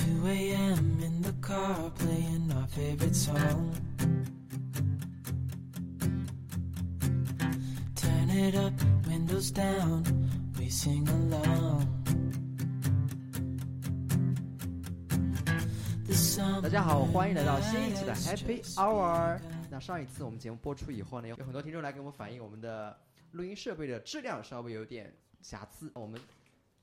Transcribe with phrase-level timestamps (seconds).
[0.00, 0.98] 2 a.m.
[1.02, 3.72] in the car playing our favorite song.
[7.94, 8.72] Turn it up,
[9.06, 10.04] windows down,
[10.58, 11.86] we sing along.
[16.62, 19.38] 大家好，欢迎来到新一期的 Happy Hour。
[19.70, 22.96] 那上一次我们节目播出以后呢，有很多听众来给我们反映我们的
[23.32, 25.12] 录音设备的质量稍微有点
[25.42, 26.18] 瑕疵，我们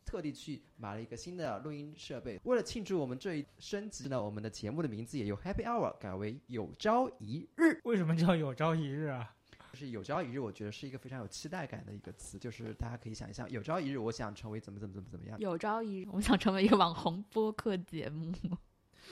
[0.08, 2.40] 特地去买了一个新的录音设备。
[2.46, 7.82] 为了庆祝我们这一升级呢，我们的节目的名字也由 Happy Hour 改为有朝一日。
[7.84, 9.36] 为什么叫有朝一日啊？
[9.74, 15.38] 就是有朝一日，我觉得是一个非常有期待感的一个词，就是大家可以想一想，有朝一日我想成为怎么怎么怎么怎么样。
[15.40, 18.34] 有朝一日， 我们想成为一个网红播客节目。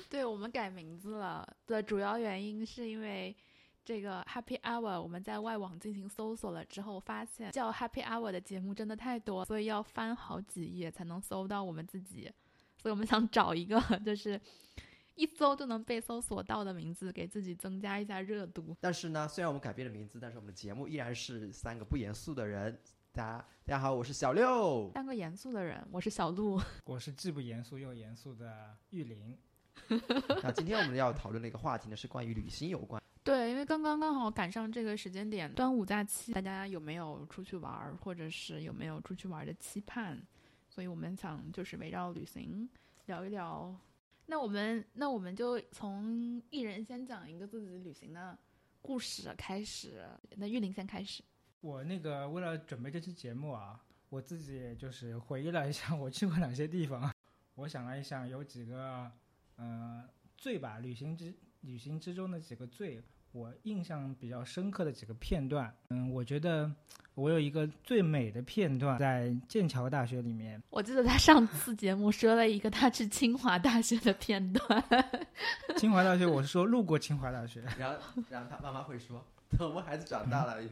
[0.10, 3.36] 对我们改名字了的主要原因是因为
[3.86, 12.32] 这个 Happy Hour，我们在外网进行搜索了之后，发现叫 Happy Hour 的节目真的太多，所以要翻好几页才能搜到我们自己。
[12.82, 14.42] 所以我们想找一个就是
[15.14, 18.76] 一搜就能被搜索到的名字，给自己增加一下热度。
[18.82, 22.76] 但是呢，虽然我们改变了名字，但是我们的节目依然是三个不严肃的人。
[23.12, 24.90] 大家大家好，我是小六。
[24.96, 26.60] 三个严肃的人，我是小鹿。
[26.86, 29.38] 我是既不严肃又严肃的玉林。
[30.42, 33.00] 那今天我们要讨论的一个话题呢，是关于旅行有关。
[33.26, 40.22] 对，因为刚刚刚好赶上这个时间点，端午假期，大家有没有出去玩儿，或者是有没有出去玩儿的期盼？
[40.70, 42.70] 所以我们想就是围绕旅行
[43.08, 43.76] 聊一聊。
[44.28, 48.38] 那我们那我们就从一人先讲一个自己旅行的
[48.80, 50.04] 故事开始。
[50.36, 51.24] 那玉林先开始。
[51.62, 57.12] 我那个为了准备这期节目啊，我自己就是回忆了一下我去过哪些地方。
[57.56, 59.12] 我想了一下，有几个
[59.56, 63.02] 呃最吧，旅行之旅行之中的几个最
[63.36, 65.70] 我印象比较深刻的几个片段。
[65.90, 66.72] 嗯，我觉得
[67.16, 70.62] 我有一个最美的片段在剑桥大学里面。
[70.70, 74.84] 我记得他上次节目说了一个他去清华大学的片段。
[75.76, 77.62] 清华大学，我是说路过清华大学。
[77.78, 79.22] 然后，然后他妈妈会说
[79.60, 80.56] ：“等我们孩子长大了。”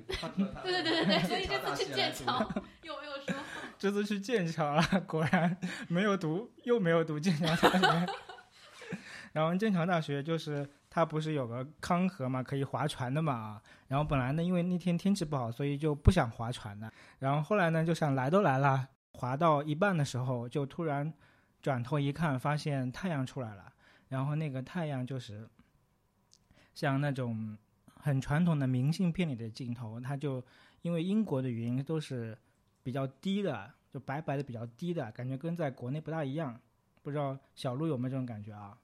[0.64, 2.40] 对对对对对，所以这次去剑桥
[2.84, 3.36] 有没有说？
[3.78, 5.58] 这次去剑桥了，果然
[5.90, 8.14] 没有读，又没有读剑桥大学。
[9.34, 13.60] 然后剑桥大学就是它不是有个康河嘛，可以划船的嘛。
[13.88, 16.94] 然后本来呢，因为那天天气不好，所以就不想划船的。
[17.18, 21.12] 然后后来呢，就想来都来了，划到一半的时候，就突然
[21.64, 23.74] 转头一看，发现太阳出来了。
[24.10, 25.50] 然后那个太阳就是
[26.76, 27.58] 像那种
[27.96, 30.46] 很传统的明信片里的镜头，它就
[30.84, 32.38] 因为英国的云都是
[32.84, 36.56] 比较低的，就白白的比较低的感觉，跟在国内不大一样。
[37.02, 38.78] 不知道小鹿有没有这种感觉啊？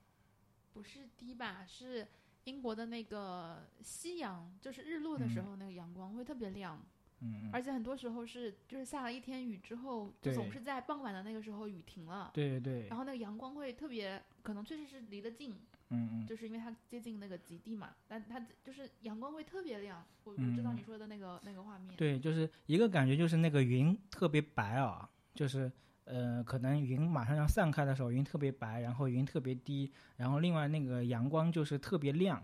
[0.79, 1.65] 不是低吧？
[1.67, 2.07] 是
[2.45, 6.81] 英国的那个夕阳，就是日落的时候，那个阳光会特别亮。
[7.19, 12.31] 嗯，而且很多时候是就是下了一天雨之后，就总是在傍晚的那个时候雨停了。
[12.33, 12.87] 对对对。
[12.87, 15.51] 然后那个阳光会特别，可能确实是离得近。
[15.89, 16.25] 嗯嗯。
[16.25, 20.01] 就是因为它接近那个极地嘛，但它就是阳光会特别亮。
[20.23, 21.93] 我我知道你说的那个那个画面。
[21.97, 25.69] 对，就是一个感觉，就是那个云特别白啊，就是
[26.11, 32.43] 呃，可能云马上要散开的时候，云特别白，然后云特别低，然后另外那个阳光就是特别亮，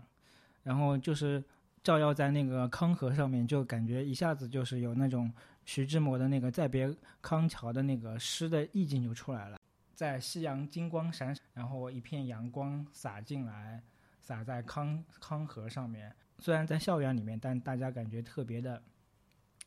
[0.62, 1.42] 然后就是
[1.82, 5.32] 照耀在那个康河上面，就感觉一下子就是有那种
[5.64, 9.58] 徐志摩的那个《再别康桥》的那个诗的意境就出来了。
[9.94, 13.82] 在夕阳金光闪闪，然后一片阳光洒进来，
[14.20, 16.14] 洒在康康河上面。
[16.38, 18.80] 虽然在校园里面，但大家感觉特别的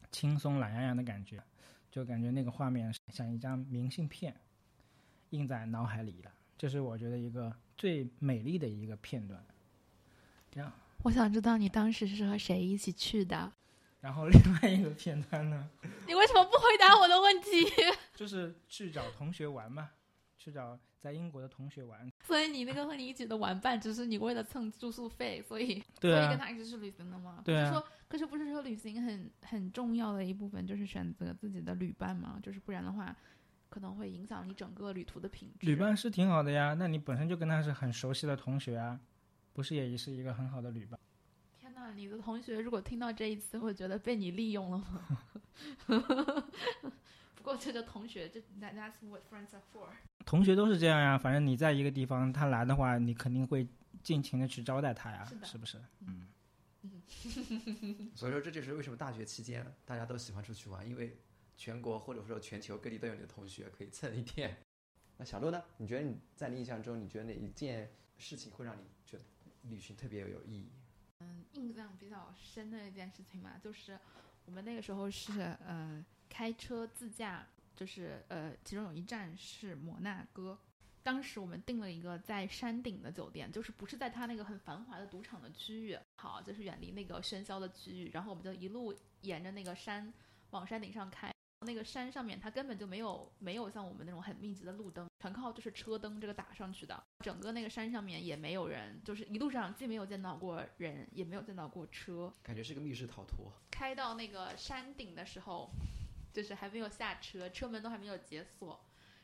[0.10, 1.44] 轻松懒洋洋的感觉，
[1.92, 4.36] 就感觉那个画面像一张明信片，
[5.32, 6.32] 印在脑海里了。
[6.58, 9.44] 这是我觉得一个最美丽的一个片段。
[10.52, 10.72] 这样，
[11.04, 13.52] 我想知道你当时是和谁一起去的？
[14.02, 15.70] 然后另外一个片段呢？
[16.08, 17.66] 你为什么不回答我的问题？
[18.16, 19.92] 就是去找同学玩嘛。
[20.38, 27.42] 去找在英国的同学玩，所以你那个和你一起的玩伴，只是你为了蹭住宿费，所以所以跟他一起去旅行的吗？
[27.46, 27.72] 对啊。
[27.72, 32.38] 说，可是不是说旅行很很重要的一部分就是选择自己的旅伴吗？
[32.44, 33.16] 就是不然的话，
[33.70, 35.66] 可能会影响你整个旅途的品质。
[35.66, 39.00] 旅伴是挺好的呀，那你本身就跟他是很熟悉的同学啊，
[39.54, 41.00] 不是也是一个很好的旅伴？
[41.58, 45.08] 天哪，你的同学如果听到这一次，会觉得被你利用了吗？
[47.40, 49.88] 不过这个同学，这 that's what friends are for。
[50.26, 53.66] 同学都是这样呀，反正你在一个地方，他来的话，你肯定会
[54.04, 55.82] 尽情的去招待他呀，是不是？
[56.02, 56.28] 嗯。
[58.14, 61.18] 所以说，这就是为什么大学期间大家都喜欢出去玩，因为
[61.56, 64.58] 全国或者说全球各地都有你的同学可以蹭一天。
[65.18, 65.64] 那小鹿呢？
[65.78, 69.24] 你觉得你在你印象中，你觉得哪一件事情会让你觉得
[69.64, 70.72] 旅行特别有意义？
[71.22, 74.00] 嗯，印象比较深的一件事情嘛，就是
[74.46, 77.46] 我们那个时候是呃开车自驾，
[77.76, 80.58] 就是呃其中有一站是摩纳哥。
[81.02, 88.12] 当时我们订了一个在山顶的酒店，就是不是在它那个很繁华的赌场的区域，好，就是远离那个喧嚣的区域。
[88.14, 90.14] 然后我们就一路沿着那个山
[90.52, 91.34] 往山顶上开。
[91.66, 97.04] 那个山上面它根本就没有没有像我们那种很密集的路灯，全靠就是车灯这个打上去的。
[97.20, 102.34] 整个那个山上面也没有人，就是一路上既没有见到过人，也没有见到过车。
[102.42, 103.52] 感觉是个密室逃脱。
[103.72, 105.70] 开到那个山顶的时候，
[106.32, 108.80] 就是还没有下车，车门都还没有解锁。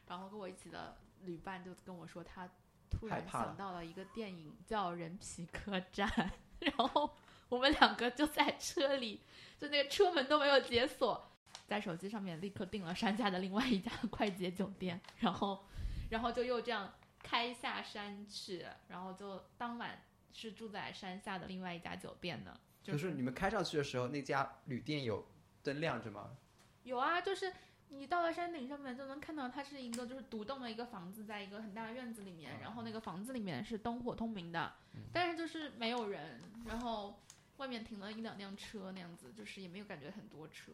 [0.07, 2.47] 然后跟我一起的旅伴就跟我说，他
[2.89, 6.07] 突然想到了一个电影叫《人皮客栈》，
[6.59, 7.09] 然后
[7.49, 9.21] 我们两个就在车里，
[9.57, 11.31] 就那个车门都没有解锁，
[11.67, 15.65] 在手机上面立刻订了山下的另外一家 快捷酒店，然后，
[16.11, 16.93] 然后就又这样
[17.23, 19.99] 开下山去，然后就当晚
[20.31, 25.27] 是住在山下的另外一家酒店的，就是你们开上去的时候，那家旅店有
[25.63, 26.37] 灯亮着吗？
[26.85, 27.51] 有啊，就是
[27.89, 34.73] 你到了山顶上面就能看到，它是一个就是独栋的一个房子，在一个很大的院子里面，然后那个房子里面是灯火通明的，
[35.11, 37.19] 但是就是没有人，然后
[37.57, 40.71] 外面停了一两辆车那样子，就是也没有感觉很多车。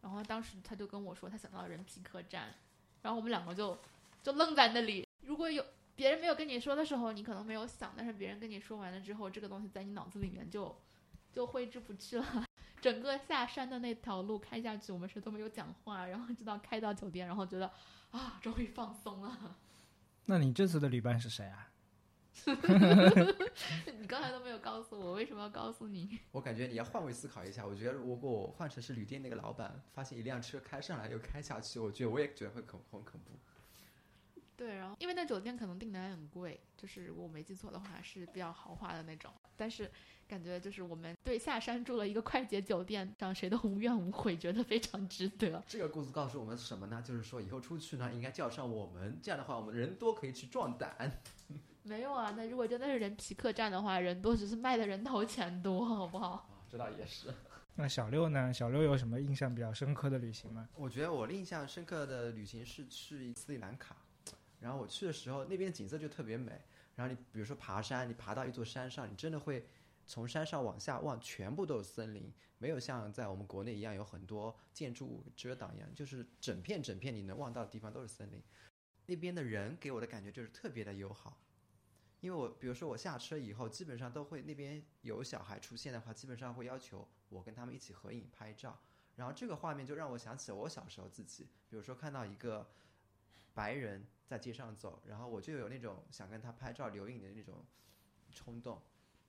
[0.00, 2.54] 然后当时他就跟我说，他想到了人皮客栈，
[3.02, 3.76] 然后我们两个就
[4.22, 5.06] 就愣在那里。
[5.22, 5.64] 如果有
[5.96, 10.76] 别人没有跟你说的时候，你可能没有想，但是别人跟你说完了之后，这个东西在你脑子里面就
[11.32, 12.47] 就挥之不去了。
[12.80, 17.70] 整个下山的那条路开下去，我们谁都没有讲话，然后直到开到酒店，然后觉得
[18.10, 19.56] 啊，终于放松了。
[20.26, 21.70] 那你这次的旅伴是谁啊？
[22.46, 26.20] 你刚才都没有告诉我，为什么要告诉你？
[26.30, 27.66] 我感觉你要换位思考一下。
[27.66, 33.32] 我觉得如果我换成是旅店那个老板，发现一辆车开上来又开下去，我觉得我也觉得会恐很恐怖。
[34.58, 39.88] 对，然后因为那酒店可能订的还很贵，就是如果我没记错的话是比较豪华的那种，但是
[40.26, 45.62] 感觉就是我们对下山住了一个快捷酒店，让谁都无怨无悔，觉得非常值得。
[45.68, 47.00] 这个故事告诉我们什么呢？
[47.06, 51.20] 就是说以后出去呢，应该叫上我们，这样的话我们人多可以去壮胆。
[51.84, 56.30] 没有啊，那如果真的是人皮客栈的话，人多只是卖的人头钱多，好不好？
[56.30, 57.32] 啊，这倒也是。
[57.76, 58.52] 那小六呢？
[58.52, 60.68] 小六有什么印象比较深刻的旅行吗？
[60.74, 63.96] 我觉得我印象深刻的旅行是去斯里兰卡，
[64.60, 66.60] 然后我去的时候，那边景色就特别美。
[66.94, 69.66] 然后你比如说爬山，你爬到一座山上，你真的会
[70.04, 78.42] 从山上往下望，全部都是森林，没有像在我们国内一样有很多建筑物遮挡一样，就是整片整片你能望到的地方都是森林。
[79.06, 81.40] 那边的人给我的感觉就是特别的友好，
[82.20, 88.76] 因为我比如说我下车以后，基本上都会那边有小孩出现的话，基本上会要求我跟他们一起合影拍照。
[89.14, 92.68] 然后这个画面就让我想起了我小时候自己，比如说看到一个
[93.54, 97.64] 白人在街上走，然后我就有那种想跟他拍照留影的那种
[98.30, 98.78] 冲动，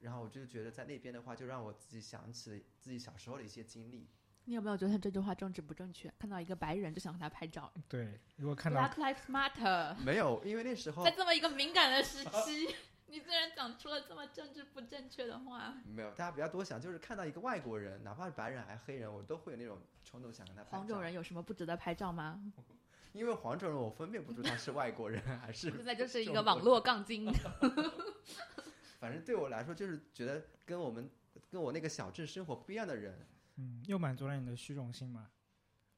[0.01, 4.10] 然后我就觉得在那边的话，就让我自己想起了自己小时候的一些经历。
[4.44, 6.13] 你有没有觉得这句话政治不正确？
[6.19, 9.96] 看到一个白人就想和他拍照对，如果看到，Black Lives Matter。
[10.04, 12.75] 没有，因为那时候 在这么一个敏感的时期，
[13.07, 15.75] 你竟然讲出了这么政治不正确的话。
[15.86, 20.78] 没有，大家不要多想，就是看到一个外国人，哪怕是白人还是黑人，我都会有那种冲动想跟他拍照。
[20.78, 22.42] 黄种人有什么不值得拍照吗？
[23.19, 27.30] 因为黄种人我分辨不出他是外国人 还是现在就是一个网络杠精。
[28.98, 31.10] 反正对我来说，就是觉得跟我们
[31.51, 33.27] 跟我那个小镇生活不一样的人，
[33.57, 35.27] 嗯，又满足了你的虚荣心嘛。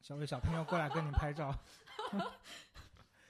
[0.01, 1.55] 小六小朋友过来跟你拍照，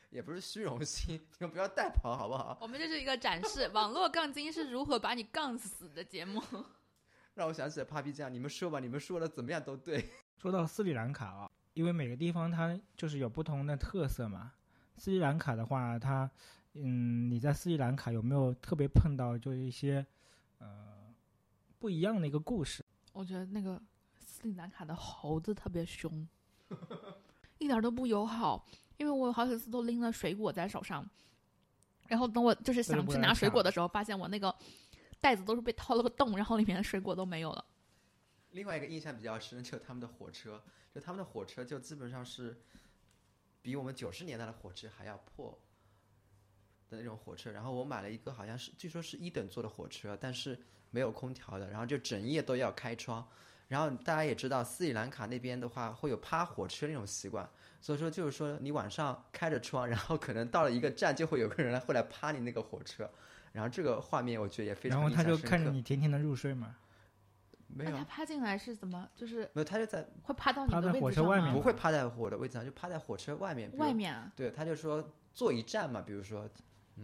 [0.09, 2.57] 也不是虚荣心，你们不要带跑好不好？
[2.61, 6.41] 我们这是一个展示网络杠精是如何把你杠死的节目。
[7.33, 10.09] 让我想起了 Papi 酱，你们说吧，你们说的怎么样都对。
[10.37, 14.51] 说到斯里兰卡啊，因为每个地方它就是有不同的特色嘛。
[14.97, 16.29] 斯里兰卡的话，它，
[16.73, 20.05] 嗯，你在斯里兰卡有没有特别碰到就一些，
[20.59, 21.13] 呃，
[21.79, 22.85] 不一样的一个故事？
[23.13, 23.81] 我觉得那个
[24.19, 26.27] 斯里兰卡的猴子特别凶，
[27.57, 28.65] 一点都不友好。
[28.97, 31.03] 因为我有好几次都拎了水果在手上，
[32.07, 34.55] 然后等我就是想去拿水果的时候，发现我那个
[35.19, 37.65] 袋子都是被掏了个洞，然后里面的水果都没有了。
[38.51, 40.61] 另外一个印象比较深，就是他们的火车，
[40.93, 42.55] 就他们的火车就基本上是
[43.61, 45.57] 比我们九十年代的火车还要破
[46.89, 47.51] 的那种火车。
[47.51, 53.27] 然后我买了一个好像是据说是一等座的火车，但是没有空调的，然后就整夜都要开窗。
[53.67, 63.09] 然后大家也知道，斯里兰卡那边的话会有趴火车那种习惯，所以说就是说你晚上开着窗，然后可能到了一个站就会有个人来会来趴你那个火车，
[63.53, 66.75] 然后这个画面我觉得也非常然后他就看着你甜甜的入睡嘛，
[67.73, 69.07] 没有那他趴进来是怎么？
[69.15, 73.71] 就是没有，他就在会趴到你的位置上吗火车外面不会趴在我的位置上，就趴在火车外面。
[73.77, 74.31] 外面啊？
[74.35, 76.49] 对，他就说坐一站嘛，比如说，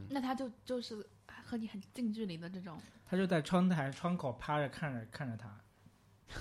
[0.10, 1.06] 那他就就是
[1.44, 2.78] 和你很近距离的这种。
[3.10, 5.50] 他就在窗台窗口趴着看着看着他。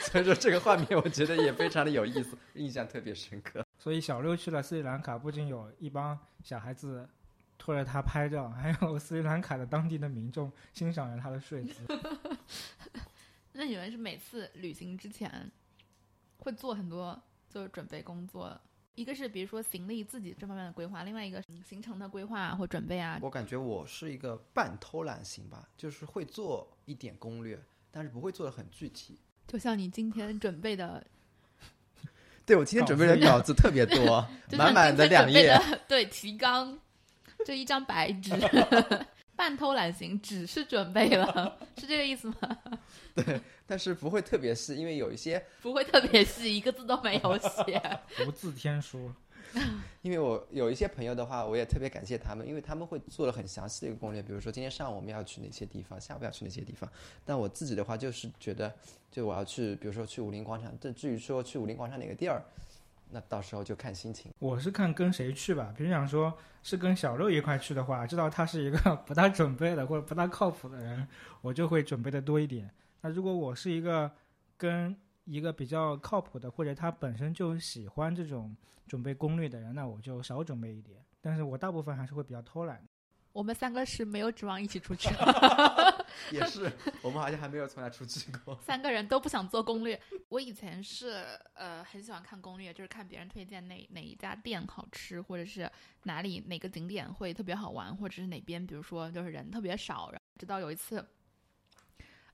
[0.00, 3.62] 所以说这个画面我觉得也非常的有意思，印象特别深刻。
[3.78, 7.06] 所以小六去了斯里兰卡，不仅有一帮小孩子
[7.58, 11.82] 拖着他拍照，还有斯里兰卡的当地的民众欣赏着他的睡姿。
[13.60, 15.30] 那你们是每次旅行之前
[16.38, 18.58] 会做很多就是准备工作？
[18.94, 23.18] 一个是比如说行李自己这方面的规划，另外一个行程的规划或准备啊。
[23.20, 29.18] 我感觉我是一个半偷懒型吧，就是会做一点攻略，但是不会做的很具体。
[29.46, 31.06] 就像你今天准备的，
[32.46, 34.26] 对我今天准备的稿子特别多，
[34.56, 35.54] 满满的两页。
[35.86, 36.80] 对提纲，
[37.44, 38.32] 就一张白纸。
[39.40, 42.58] 半偷懒型只是准备了， 是这个意思吗？
[43.16, 47.80] 对但是不会特别细，因为有一些，不会特别细，一个字都没有写。
[48.28, 49.10] 无字天书，
[50.02, 56.86] 因为我有一些朋友的话，我也特别感谢他们，因为他们会做了很详细的一个攻略，比如说今天上午我们要去哪些地方，下午要去哪些地方。
[57.24, 58.70] 但我自己的话，就是觉得，
[59.10, 62.44] 就我要去，比如说去武林广场，这至于说去武林广场哪个地儿，
[63.10, 64.32] 那到时候就看心情。
[64.38, 65.72] 我是看跟谁去吧。
[65.76, 71.06] 比如讲说是跟小肉一块去的话，知道他是一个 不大准备的或者不大靠谱的人，
[71.40, 72.70] 我就会准备的多一点。
[73.00, 74.10] 那如果我是一个
[74.56, 80.98] 跟一个比较靠谱的，或者他本身就喜欢这种准备攻略的人，那我就少准备一点。
[81.20, 82.82] 但是我大部分还是会比较偷懒。
[83.32, 85.08] 我们三个是没有指望一起出去，
[86.32, 86.70] 也是，
[87.02, 88.58] 我们好像还没有从来出去过。
[88.62, 90.00] 三个人都不想做攻略。
[90.28, 91.24] 我以前是
[91.54, 95.70] 呃很喜欢看攻略，就是看别人推荐哪哪一家店好吃，或者是
[96.04, 100.10] 哪里哪个景点会特别好玩，或者是哪边比如说就是人特别少。
[100.10, 101.04] 然后直到有一次，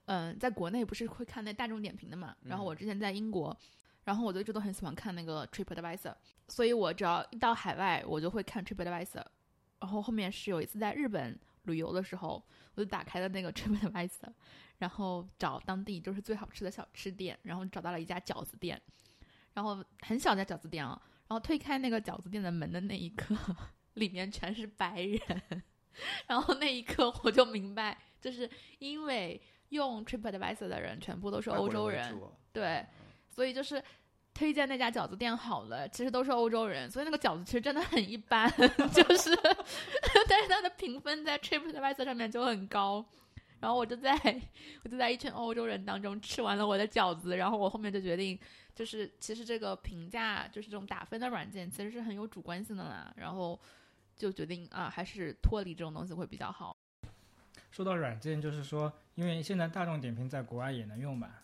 [0.05, 3.57] 嗯、在国内不是会看那大众点评的嘛，然后我之前在英国。
[4.03, 6.15] 然后我就一直都很喜欢看那个 TripAdvisor，
[6.47, 9.21] 所以我只要一到海外，我就会看 TripAdvisor。
[9.81, 12.43] 然后后面是有一次在日本旅游的时候，
[12.73, 14.31] 我就打开了那个 TripAdvisor，
[14.79, 18.81] 然后找当地就是最好吃的小吃店，然后找到了一家饺子店，
[19.53, 23.35] 然后很小家饺子店啊，然后推开那个饺子店的门的那一刻，
[23.93, 25.63] 里面全是白人，
[26.27, 32.19] 然后那一刻我就明白，就是因为用 TripAdvisor 的人全部都是欧洲人，
[32.53, 32.85] 对，
[33.29, 33.83] 所以就是
[34.37, 38.47] 推荐那家饺子店好了，其实都是欧洲人，所以那个饺子其实真的很一般，
[38.93, 39.35] 就是，
[40.29, 43.03] 但是它的评分在 TripAdvisor 上面就很高。
[43.59, 44.13] 然后我就在
[44.83, 48.37] 我就在一群欧洲人当中吃完了我的饺子，然后我后面就决定，
[48.75, 53.59] 就是其实这个评价就是这种打分的软件其实是很有主观性的啦，然后
[54.15, 56.77] 就决定啊还是脱离这种东西会比较好。
[57.71, 61.41] 说到软件，就是说，因为现在大众点评在国外也能用吧，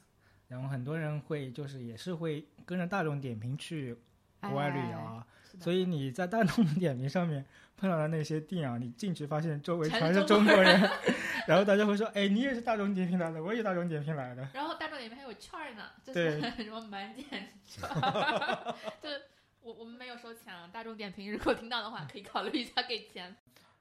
[0.48, 3.96] 然后很多人会就是也是会跟着大众点评去
[4.42, 5.24] 国外旅游
[5.60, 7.46] 所以你在大众点评上面
[7.78, 10.90] 碰到的那些店啊，你进去发现周围全全是是中国人，
[11.48, 17.26] 然后大家会说，哎，你也是大众点评来的，我也大众点评来的，然后大众点评还有券儿呢，就是 什么满减
[17.66, 19.22] 券儿， 就是
[19.62, 20.70] 我我们没有收钱啊。
[20.74, 23.36] 大众点评如果听到的话，可以考虑一下给钱。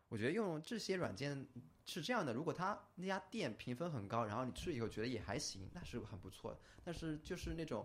[0.09, 1.47] 我觉得用这些软件
[1.85, 6.59] 是这样的，如果他那家店评分很高，然后你去了以后觉得也还行，那是很不错的。
[6.85, 7.85] 但是就是那种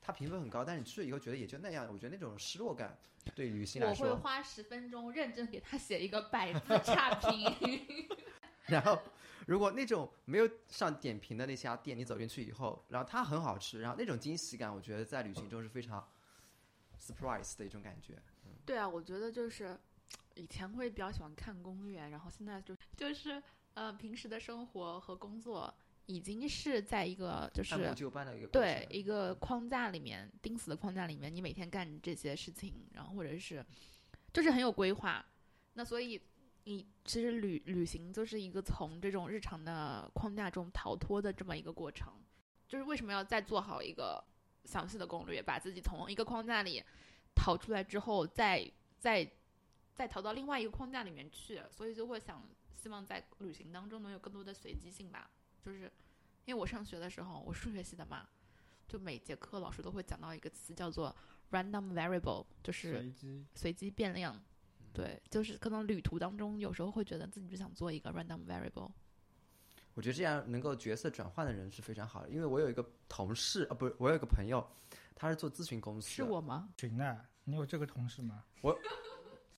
[0.00, 2.98] 他评分很高，但是你去了以后觉得也就那样，我觉得那种失落感
[3.34, 8.08] 对旅行来说我会，花十分钟认真给他写一个百字差评。
[8.66, 8.98] 然后
[9.46, 16.08] 如果那种没有上点评的那家店，你走进去以后，然后它很好吃，然后那种惊喜感，我觉得在旅行中是非常
[16.98, 18.14] surprise 的一种感觉。
[18.64, 19.78] 对啊，我觉得就是
[20.34, 23.42] 以前会比较喜欢看攻略，然后现在就就是
[23.74, 25.72] 呃平时的生活和工作
[26.06, 33.64] 已经是在一个就是按部就班的一个对一个框架里面钉死的框架里面，你每天干这些事情，然后或者是
[34.32, 35.24] 就是很有规划。
[35.74, 36.20] 那所以
[36.64, 42.12] 你其实旅旅行就是一个从这种日常的框架中逃脱的这么一个过程。
[42.66, 44.24] 就是为什么要再做好一个
[44.64, 46.82] 详细的攻略，把自己从一个框架里
[47.34, 49.30] 逃出来之后，再再
[49.94, 52.42] 再投到另外一个框架里面去，所以就会想
[52.74, 55.30] 希望在旅行当中能有更多的随机性吧。
[55.62, 55.90] 就是
[56.44, 58.28] 因为我上学的时候，我数学系的嘛，
[58.88, 61.14] 就每节课老师都会讲到一个词叫做
[61.50, 63.46] random variable，就是随机。
[63.54, 64.42] 随机变量。
[64.92, 68.90] 对，就是可能旅途当中有时候会觉得自己就想做一个 random variable。
[69.94, 74.64] 我觉得这样能够角色转换的人是非常好的，因为我有一个同事，啊，不是，我有一个朋友，
[75.14, 76.68] 他是做咨询公司的，是我吗？
[76.76, 78.44] 群啊，你有这个同事吗？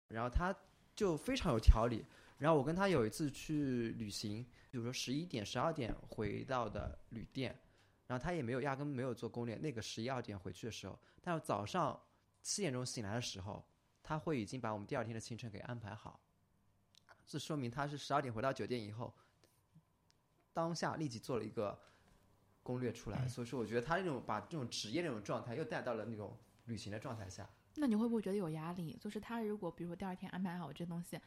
[0.09, 0.55] 然后他
[0.95, 2.05] 就非常有条理。
[2.39, 7.59] 然后我跟他有一次去旅行，比如说十一点、十二点回到的旅店，
[8.07, 9.57] 然后他也没有压根没有做攻略。
[9.57, 11.99] 那个十一二点回去的时候，但是早上
[12.43, 13.67] 七点钟醒来的时候，
[14.03, 16.21] 他会已经把我们第二天的行程给安排好。
[17.27, 19.13] 这说明他是十二点回到酒店以后，
[20.53, 21.81] 当下立即做了一个
[22.63, 23.27] 攻略出来。
[23.27, 27.49] 所以说，我觉得他这种把这种职业那种状态又带到了那种旅行的状态下。
[27.79, 28.97] 那你会不会觉得有压力？
[29.01, 31.19] 就是他如果比如说第二天安排好这东西，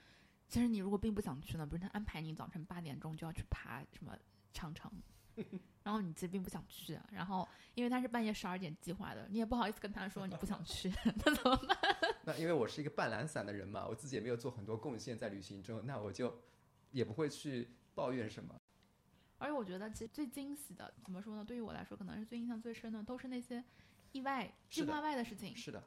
[0.48, 4.18] 其实你如果并不想去呢，比如他安排你早晨八点钟就要去爬什么
[4.54, 4.92] 长城，
[5.84, 11.78] 然后你其实并不想去，然后因为他是半夜十二点计划的，你也不好意思跟他说你不想去， 那怎么办？
[12.26, 16.42] 那因为我是一个半懒散的人嘛，我自己也没有做很多贡献在旅行中，那我就
[16.92, 18.56] 也不会去抱怨什么。
[19.38, 21.46] 而且我觉得其实最惊喜的，怎么说呢？
[21.46, 23.64] 对于我来说，可能是最印象最深的，都是那些
[24.12, 25.56] 意外、是的计划外的事情。
[25.56, 25.82] 是的，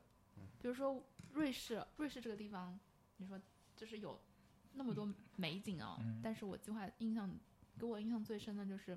[0.62, 1.02] 比如说
[1.32, 2.78] 瑞士，瑞士这个地方，
[3.16, 3.38] 你说
[3.76, 4.18] 就是有
[4.72, 7.28] 那么多美景啊，嗯但是我计划印象
[7.76, 8.96] 给我印象最深的就是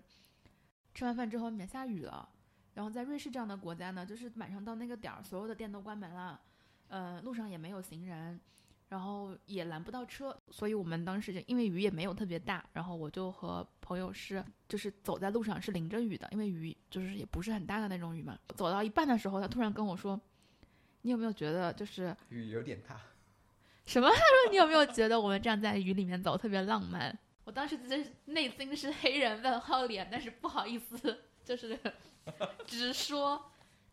[0.93, 2.29] 吃完饭之后外面下雨了，
[2.75, 6.39] 然后在瑞士这样的国家呢，就是晚上到那个点儿，所有的店都关门了，
[6.87, 8.39] 呃，路上也没有行人。
[8.87, 18.37] 然后也拦不到车，所以我们当时就因为雨也没有特别大，然后我就和朋友是就是走在路上是淋着雨的，因为雨就是也不是很大的那种雨嘛。
[18.49, 20.21] 走到一半的时候，他突然跟我说
[21.05, 22.99] ：“你有没有觉得就是雨有点大，
[23.85, 24.09] 什么？
[24.09, 27.15] 他 说你有没有觉得我们站在雨里面走特别浪漫？
[27.43, 31.79] 我当时真是内心是黑人问号脸，但是不好意思，就是
[32.65, 33.39] 直说。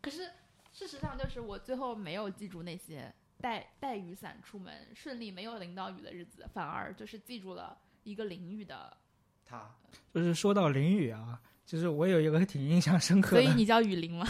[0.00, 0.24] 可是
[0.72, 8.96] 事实上就是我最后没有记住那些带带雨伞出门顺利没有淋到雨的日子，反而就是记住了一个淋雨的。
[9.44, 9.70] 他
[10.14, 14.26] 就是说到淋雨啊，就是我有一个挺印象深刻的，所以你叫雨淋吗？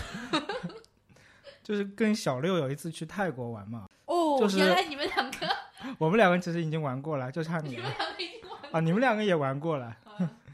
[1.62, 5.49] 就是跟小六有一次去泰国玩嘛，哦就是原来你们两个，
[5.99, 9.97] 我们两个其实已经玩过了，就差你你们了两个已经玩啊，你们两个也玩过了，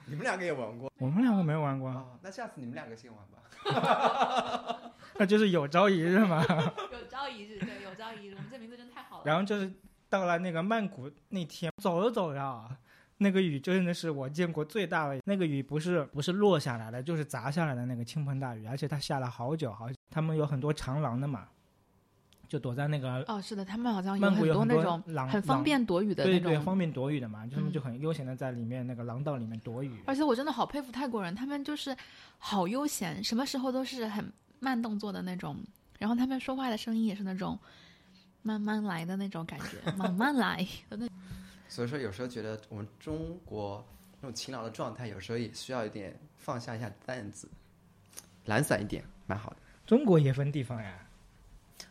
[0.06, 0.92] 你们两个也玩过？
[0.98, 3.38] 我们两个没玩过，哦，那下次你们两个先玩吧。
[5.20, 6.44] 那就是有朝一日嘛。
[6.92, 9.22] 有朝一日，对，有朝一日，我们这名字真太好了。
[9.24, 9.72] 然后就是
[10.08, 12.68] 到了那个曼谷那天，走着走着啊，
[13.18, 15.20] 那个雨真的是我见过最大的。
[15.24, 19.94] 那个雨不是不是落下来的，就是砸下来的那个倾盆大雨，而且它下了好久好久。
[20.10, 21.48] 他们有很多长廊的嘛，
[22.48, 25.62] 就躲在那个哦，是的，他们好像有很多多那种廊很方。
[25.62, 26.52] 便躲雨的对那种。
[26.52, 29.92] 对，方便躲雨的嘛，就他们嗯就很悠闲的在里面那个廊道里面躲雨。
[30.06, 31.94] 而且我真的好佩服泰国人，他们就是
[32.38, 35.56] 好悠闲，什么时候都是很慢动作的那种。
[35.98, 37.58] 然后他们说话的声音也是那种
[38.42, 41.08] 慢慢来的那种感觉，慢慢来的那。
[41.68, 43.86] 所以说，有时候觉得我们中国
[44.20, 47.48] 那种勤劳的状态，有时候也需要一点放下一下担子，
[48.46, 49.56] 懒散一点，蛮好的。
[49.86, 51.06] 中国也分地方呀。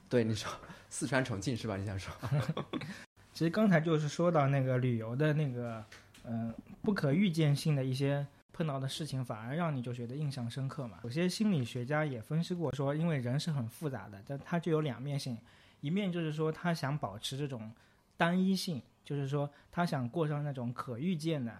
[0.09, 0.51] 对，你说
[0.89, 1.77] 四川重庆是吧？
[1.77, 2.13] 你想说？
[3.33, 5.83] 其实刚才就是说到那个旅游的那个，
[6.23, 10.99] 嗯、不可预见性的一些碰到的事情，反而让你就觉得印象深刻嘛。
[11.03, 15.37] 有些心理学家也分析过说，因为人是很复杂的，但他就有两面性，
[15.81, 17.71] 一面就是说他想保持这种
[18.15, 21.55] 单一性，就是说他想过上那种可预见的，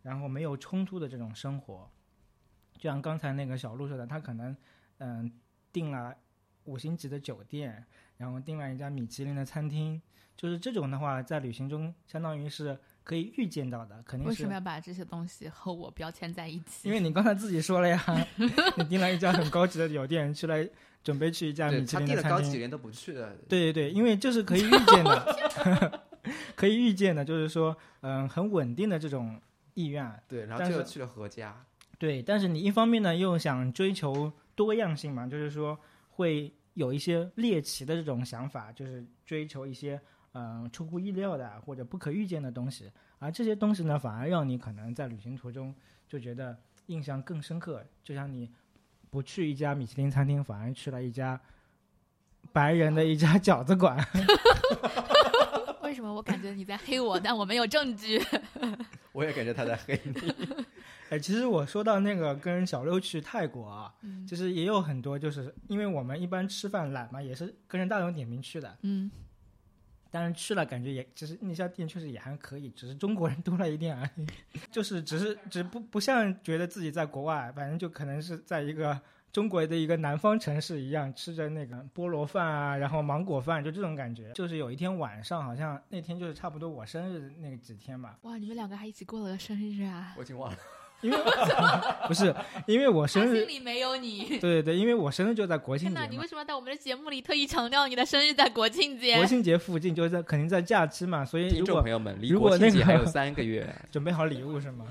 [0.00, 1.90] 然后没有冲突的这种生活。
[2.78, 4.56] 就像刚才那个小鹿说的，他可能
[4.96, 5.30] 嗯
[5.70, 6.16] 订了
[6.64, 7.84] 五星级的酒店，
[8.16, 10.00] 然后订了一家米其林的餐厅，
[10.34, 16.88] 就是这种的话，在旅行中相当于是可以预见到的，肯定是为什么要把这些东西和我标签在一起？
[16.88, 18.02] 因为你刚才自己说了呀，
[18.78, 20.56] 你订了一家很高级的酒店，去了
[21.02, 22.44] 准备去一家米其他订了高林的餐厅。
[22.44, 23.36] 级酒店都不去的。
[23.46, 26.07] 对对对，因为这是可以预见的，
[26.56, 29.40] 可以预见的，就是说，嗯，很稳定的这种
[29.74, 30.22] 意愿。
[30.28, 31.64] 对，然后就是去了何家。
[31.98, 35.78] 对，但是你一方面呢又想追求多样性嘛，就是说
[36.10, 40.00] 会有一些猎奇的这种想法，就是追求一些
[40.32, 45.74] 嗯、呃出乎意料的或者不可预见的东西，而这些东西呢反而让你可能在旅行途中
[46.06, 48.48] 就觉得印象更深刻，就像你
[49.10, 51.40] 不去一家米其林餐厅，反而去了一家
[52.52, 53.98] 白人的一家饺子馆。
[55.88, 58.20] 为什么我感觉你在黑我， 但我没有证据？
[59.12, 60.34] 我也感觉他在黑你。
[61.08, 68.76] 哎，其实我说到那个跟小六去泰国啊，嗯其实也有很多，就是因为我们一般吃饭懒嘛，也是跟着大众点评去的。
[68.82, 69.10] 嗯，
[70.10, 74.26] 但是去了感觉也，其实那家店确实也还可以，只是中国人多了一点而已。
[74.70, 79.00] 就是只是只不不像觉得自己在国外，反正就可能是在一个
[79.32, 84.32] 中国的一个南方城市一样，吃着那个菠萝饭啊，然后芒果饭，就这种感觉。
[84.32, 90.14] 就是有一天晚上，好像那天就是差不多我生日那个几天吧，哇，你们两个还一起过了个生日啊？
[90.16, 90.58] 我已经忘了。
[91.00, 91.18] 因为
[92.06, 92.34] 不是
[92.66, 94.24] 因为我生日心，里没有你。
[94.24, 96.28] 对对对，因为我生日就在国庆天哪，节那你为。
[96.28, 99.16] 什么在我们的节目里特意强调你的生日在国庆节？
[99.16, 104.84] 国庆节附近就是在肯定在假期嘛，所以听如果众朋友们，离如果那个国庆节还有三个月， 准备好礼物是吗？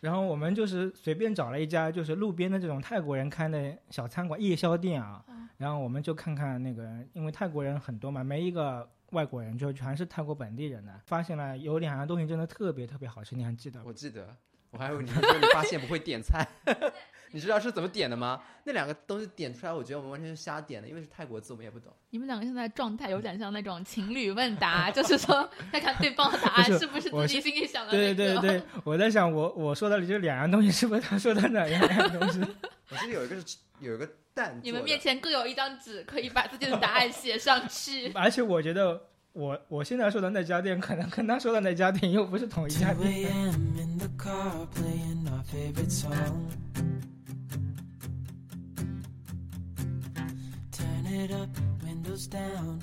[0.00, 5.22] 然后我们就是随便找了一家就是路边的这种泰国人开的小餐馆夜宵店啊，
[5.58, 10.92] 然后我们就看看那个，因为泰国人很多嘛，没一个外国人，就全是泰国本地人的。
[11.04, 13.82] 发现了有两样东西真的特别特别好吃，你还记得？
[13.84, 14.34] 我记得，
[14.70, 16.46] 我还以为你说你发现不会点菜，
[17.32, 18.42] 你知道是怎么点的吗？
[18.64, 21.90] 那两个东西点出来，我觉得我们完全是瞎点的，因为是泰国字，我们也不懂。
[22.10, 28.40] 你们两个现在状态有点像那种情侣问答，就是说 看看对方的答案是是不是我自己心里想的对那个。
[28.40, 32.40] 对对，我在想我我说的这两样东西是不是他说的哪两样东西？
[32.90, 38.10] 我记得有一个是有一个蛋，你们面前各有一张纸，可以把自己的答案写上去。
[38.12, 43.08] 而且我觉得我我现在说的那家店，可能跟他说的那家店又不是同一家店。
[43.08, 43.54] a.m.
[43.78, 46.48] in the car playing our favorite song.
[50.72, 51.48] Turn it up,
[51.84, 52.80] windows down,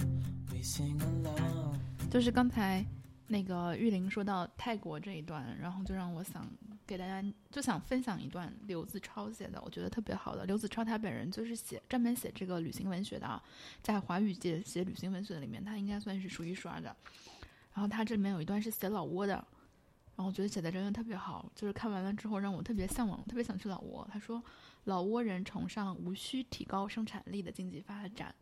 [0.50, 1.78] we sing along.
[2.10, 2.86] 就是刚才
[3.28, 6.50] 那个玉林说到泰国这一段，然后就让我想
[6.88, 10.46] 给大家就想分享一段刘子超写的，我觉得特别好的。
[10.46, 13.42] 刘子超他本人就是写专门写这个旅行文学的啊，
[13.82, 16.96] 在华语界写旅行文学里面，他应该算是数一数二的。
[17.74, 19.34] 然后他这里面有一段是写老挝的，
[20.16, 24.08] 然后我觉得写的真的特别好，就是看完了之后让我特别向往，特别想去老挝。
[24.10, 24.42] 他说，
[24.86, 28.34] 老挝人崇尚无需提高生产力的经济发展，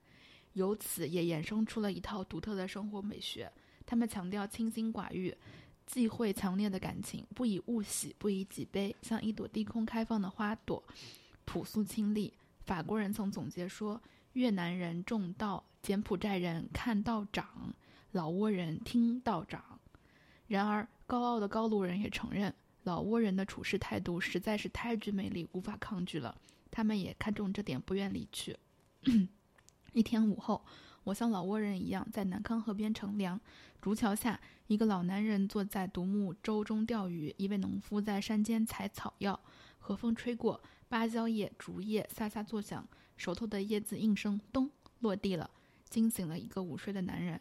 [0.54, 3.52] 由此也衍生出了一套独特的生活美学。
[3.86, 5.36] 他们强调清心寡欲，
[5.86, 10.84] 忌讳强烈的感情，不以物喜，不以己悲，像一朵低空开放的花朵，
[11.46, 12.34] 朴素清丽。
[12.66, 14.02] 法国人曾总结说：
[14.34, 17.74] 越南人重道，柬埔寨人看道长，
[18.12, 19.80] 老挝人听道长。
[20.48, 26.38] 然而，高傲的高卢人也承认，老挝人的处事态度实在是太具魅力，无法抗拒了。
[26.72, 28.58] 他们也看中这点，不愿离去。
[29.94, 30.64] 一天午后，
[31.04, 33.40] 我像老挝人一样在南康河边乘凉。
[33.84, 39.38] 竹桥下，一个老男人坐在独木舟中钓鱼，一位农夫在山间采草药。
[39.78, 44.72] 和风吹过，芭蕉叶、竹叶飒飒作响，手头的叶子应声“咚”
[45.04, 45.52] 落地了，
[45.90, 47.38] 惊醒了一个午睡的男人。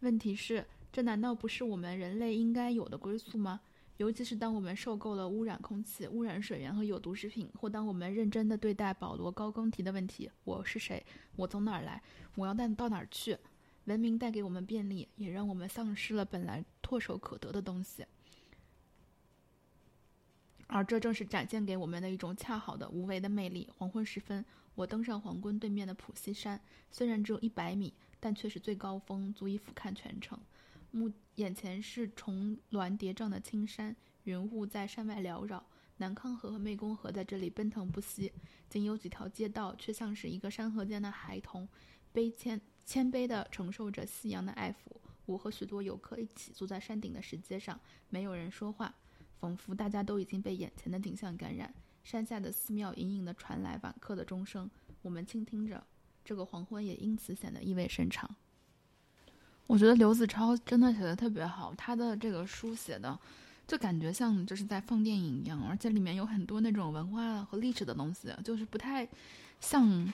[0.00, 3.60] 问题是，这难道不是我们人类应该有的归宿吗？
[3.98, 11.04] 尤其是当我们受够了污染空气、污染水源和有毒食品，或当我们认真的对待保罗高更提的问题：“我是谁？
[11.36, 12.02] 我从哪儿来？
[12.34, 13.36] 我要带到哪儿去？”
[13.88, 18.04] 文明带给我们便利，也让我们丧失了本来唾手可得的东西。
[20.66, 23.66] 而这正是展现给我们的一种恰好的无为的魅力。
[23.74, 30.38] 黄昏时分，我登上皇宫对面的普西山，虽然只有一百米，但却是最高峰，足以俯瞰全城。
[30.90, 35.64] 目眼前是重峦叠嶂的青山，云雾在山外缭绕。
[35.96, 38.30] 南康河和湄公河在这里奔腾不息，
[38.68, 41.66] 仅有几条街道，却像是一个山河间的孩童，
[42.12, 44.96] 卑谦谦卑地承受着夕阳的爱抚。
[45.26, 48.94] 我和许多游客一起坐在山顶的石阶上，没有人说话，
[49.38, 51.70] 仿佛大家都已经被眼前的景象感染。
[52.02, 54.70] 山下的寺庙隐隐地传来晚课的钟声，
[55.02, 55.86] 我们倾听着，
[56.24, 58.34] 这个黄昏也因此显得意味深长。
[59.66, 63.18] 我觉得刘子超真的写的特别好，他的这个书写的，
[63.66, 69.06] 就感觉像就是在放电影一样，而且里面有很多那种文化和历史的东西，就是不太
[69.60, 70.10] 像，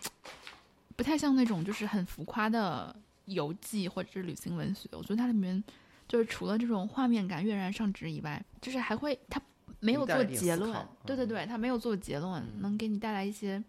[0.97, 2.95] 不太像那种就是很浮夸的
[3.27, 4.89] 游记或者是旅行文学。
[4.93, 5.63] 我觉得它里面
[6.07, 9.41] 就是除了这种画面感跃然上纸以外，就是还会它
[9.81, 13.63] 没有做结论，对对对，它没有做结论，嗯能给你带来一些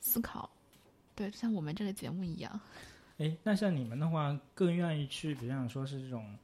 [0.00, 0.50] 思考。
[1.14, 2.60] 对，就像我们这个节目一样。
[3.18, 6.36] 哎，那像你们的话，更愿意去，比方说是这种，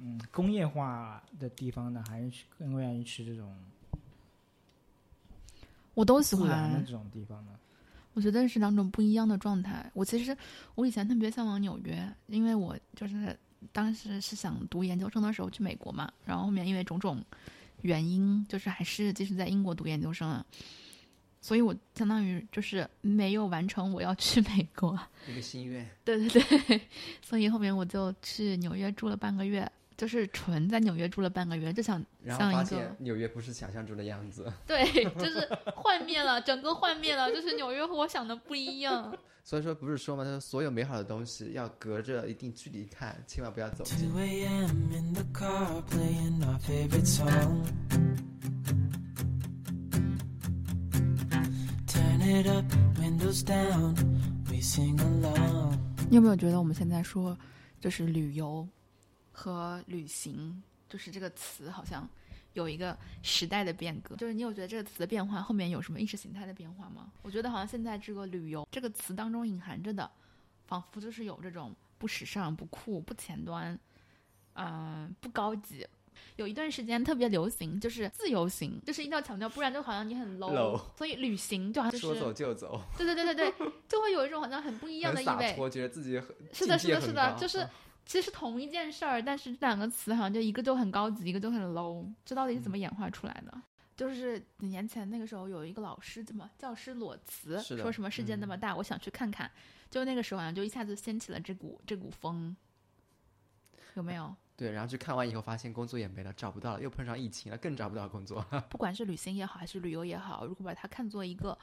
[0.00, 3.56] 嗯，工业化的地方呢，还是去更愿意去这种
[5.94, 7.52] 我都喜欢，这种地方呢？
[8.18, 9.88] 我觉得是两种不一样的状态。
[9.94, 10.36] 我其实
[10.74, 13.38] 我以前特别向往纽约，因为我就是
[13.70, 17.24] 当时是想读研究生的时候去美国嘛，然后后面因为种种
[17.82, 20.44] 原因，就是还是继续在英国读研究生啊，
[21.40, 24.98] 所以我相当于就是没有完成我要去美国。
[25.28, 25.88] 一个心愿。
[26.04, 26.80] 对 对对，
[27.22, 39.12] 所以后面我就去纽约住了半个月，就是纯在纽约住了半个月，就想然后发像一个现纽约不是想象中的样子， 对，就是幻灭了，整个幻灭了，就是纽约和我想的不一样。
[39.42, 44.08] 所以说不是说嘛，他说所有美好的东西要隔着一定距离看，千万不要走近。
[44.14, 44.70] 2 a.m.
[44.92, 47.64] in the car playing our favorite song.
[51.88, 52.64] Turn it up,
[53.00, 53.96] windows down,
[54.48, 55.76] we sing along.
[56.08, 57.36] 你有没有觉得我们现在说
[57.80, 58.68] 就是旅游
[59.38, 62.08] 和旅行，就是这个词好像
[62.54, 64.16] 有一个时代的变革？
[64.16, 67.12] 就是你有觉得这个词的变化后面有什么意识形态的变化吗？
[67.22, 70.10] 我觉得好像现在这个旅游这个词当中隐含着的，
[70.66, 73.78] 仿佛就是有这种不时尚、不酷、不前端，
[74.54, 75.86] 嗯、不高级。
[76.34, 80.52] 有一段时间特别流行，就是自由行，就是一定要强调，不然就好像你很 low。
[80.52, 85.54] low 所以旅行就好像就是说走就走，对对对对对，就会有一种好像很不一样的意味。
[85.56, 87.70] 我，觉得自己很是的，是的，是的，就是嗯
[88.08, 93.62] 其实同一件事儿，但是这两个词好像就一个就很高级，一个就很 low，这到底是怎么嗯演化出来的？
[93.94, 99.50] 就是几年前那个时候有一个老师，怎么教师裸辞，说什么世界那么大，我想去看看。
[99.90, 102.56] 就那个时候好像就一下子掀起了这股这股风，
[103.94, 104.34] 有没有？
[104.56, 108.42] 对，然后去看完以后发现工作也没了，找不到了，又碰上疫情了，更找不到工作。
[108.70, 111.56] 不管是旅行也好，还是旅游也好，如果把它看作一个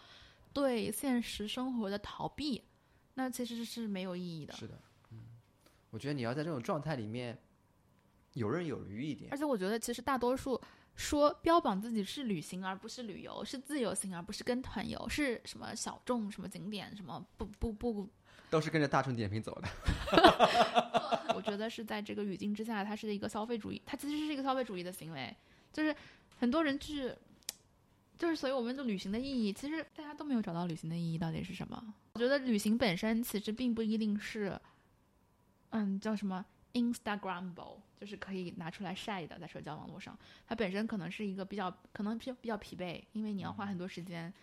[0.53, 2.63] 对现实生活的逃避，
[3.15, 4.53] 那其实是没有意义的。
[4.53, 4.79] 是的，嗯，
[5.95, 7.39] 我觉得你要在这种状态里面
[8.33, 9.37] 游刃有余一点而。
[9.37, 10.61] 且我觉得，其实大多数
[10.93, 18.09] 说标榜自己是旅行而不是旅游，是自由行而不是跟团游，是什么小众什么景点什么不不不，
[18.49, 19.69] 都是跟着大众点评走的。
[21.33, 25.33] 我觉得是在这个语境之下，它是一个消费主义，它其实是一个消费主义的行为，
[25.71, 25.95] 就是
[26.39, 27.09] 很多人去，
[28.19, 31.93] 就是所以我们的旅行的意义，其实大家都没有找到旅行的意义到底是什么。
[32.15, 34.59] 我觉得旅行本身其实并不一定是，
[35.75, 44.33] 嗯，叫什么 Instagramable，就是可以拿出来晒的，在社交网络上，它本身可能是一个比较可能比较比较疲惫，因为你要花很多时间，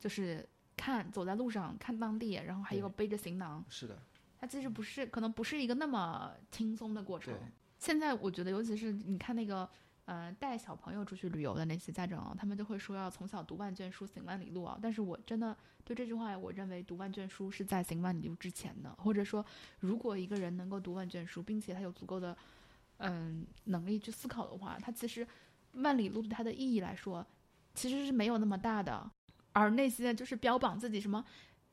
[0.00, 4.00] 就是看走在路上看当地，然后还有背着行囊，是的，
[4.38, 7.42] 它其实不是，可能不是一个那么轻松的过程对。
[7.78, 9.68] 现在我觉得，尤其是你看那个，
[10.08, 14.78] 呃，带小朋友出去旅游的那些家长啊，他们就会说要从小读万卷书，行万里路啊。
[14.80, 19.44] 但是我真的对这句话，我认为读万卷书是在行万里路之前的，或者说，
[19.80, 22.34] 如果一个人能够读万卷书，并且他有足够的，
[22.96, 25.28] 嗯，能力去思考的话，他其实
[25.72, 27.26] 万里路对他的意义来说，
[27.74, 29.10] 其实是没有那么大的。
[29.52, 31.22] 而那些就是标榜自己什么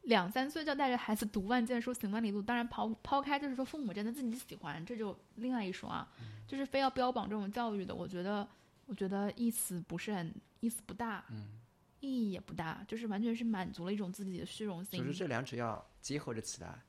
[0.06, 6.08] 两三岁就带着孩子读万卷书、行万里路，当然抛抛开就是说父母真的自己喜欢，这就另外一说啊。
[6.48, 8.48] 就是非要标榜这种教育的，我觉得
[8.86, 11.60] 我觉得意思不是很意思不大，嗯，
[12.02, 15.00] 意义也不大，就是完全是满足了一种自己的虚荣心。
[15.00, 16.80] 就是这两者要结合着起来。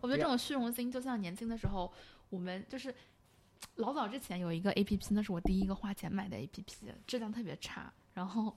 [0.00, 1.92] 我觉得这种虚荣心，就像年轻的时候，
[2.30, 2.94] 我们就是
[3.74, 7.92] 老早之前有一个 A P P，那是我第一个花钱买的 A P P，质量特别差。
[8.14, 8.56] 然后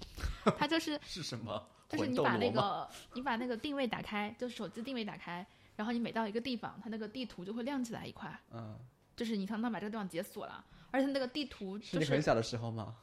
[0.58, 1.68] 它就是 是什么？
[1.88, 5.46] 就是你把那个你把那个定位打开，就是手机定位打开，
[5.76, 8.78] 然后你每到一个地方，它那个地图就会亮起来一块，嗯，
[9.16, 12.96] 就是你相当于把这个地方解锁了，而且那个地图就是你很小的时候吗？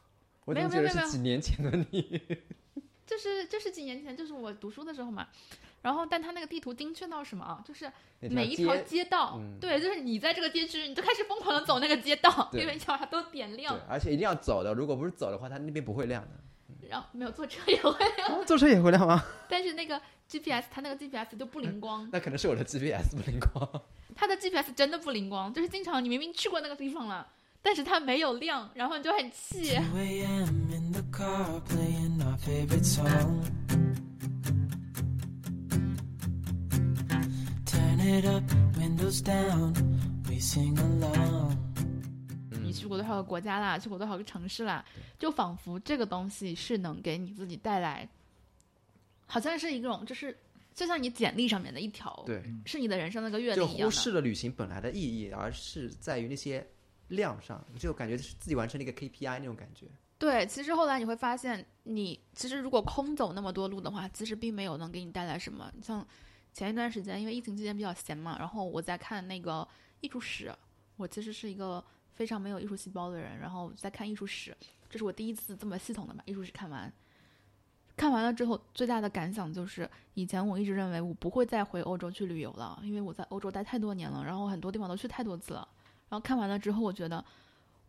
[0.45, 2.21] 我没怎么觉得有没有没有是几年前的你？
[3.07, 5.29] 就是就是几年前，就是我读书的时候嘛。
[5.83, 7.63] 然后，但它那个地图精确到什么啊？
[7.67, 7.91] 就是
[8.21, 13.77] 每一条街街道，嗯对，就是你在这个街区，你就开始疯狂的走那个街道，对因为你要把它都点亮，。
[13.89, 16.31] 而且一定要走的，如果不是走的话，它那边不会亮的。
[16.89, 19.25] 然后没有坐车也会亮， 坐车也会亮吗？
[19.49, 23.69] 但是那个 GPS 它那个 GPS 就不灵光，那可能是我的 GPS 不灵光。
[24.15, 27.27] 它的 GPS 真的不灵光，就是经常你明明去过那个地方了，
[27.63, 29.79] 但是它没有亮，然后你就很气。
[42.73, 44.85] 你去过多少个国家啦，去过多少个城市啦，
[45.19, 48.09] 就仿佛这个东西是能给你自己带来，
[49.27, 50.37] 好像是一种就是
[50.75, 53.87] 就像你简历上面的一条，对，是你的人生的一个阅历就一样。
[53.87, 56.67] 忽视了旅行本来的意义，而是在于那些
[57.09, 59.87] 量上，就感觉是自己完成了一个 KPI 那种感觉。
[60.19, 65.71] 对，其实后来你会发现，你其实如果空走那么多路的话，其实并没有能给你带来什么。
[65.83, 66.07] 像
[66.53, 69.67] 前一段时间，因为疫情期间比较闲嘛，然后我在看那个
[70.01, 70.55] 艺术史，
[70.97, 74.57] 我其实是一个非常没有艺术细胞的人，然后在看艺术史，
[74.89, 76.93] 这是我第一次这么系统的把艺术史看完。
[77.95, 85.69] 看完了之后，最大的感想就是，以前我一直认为我不会再回欧洲去旅游了，因为我在欧洲待太多年了，然后很多地方都去太多次了。
[86.09, 87.23] 然后看完了之后，我觉得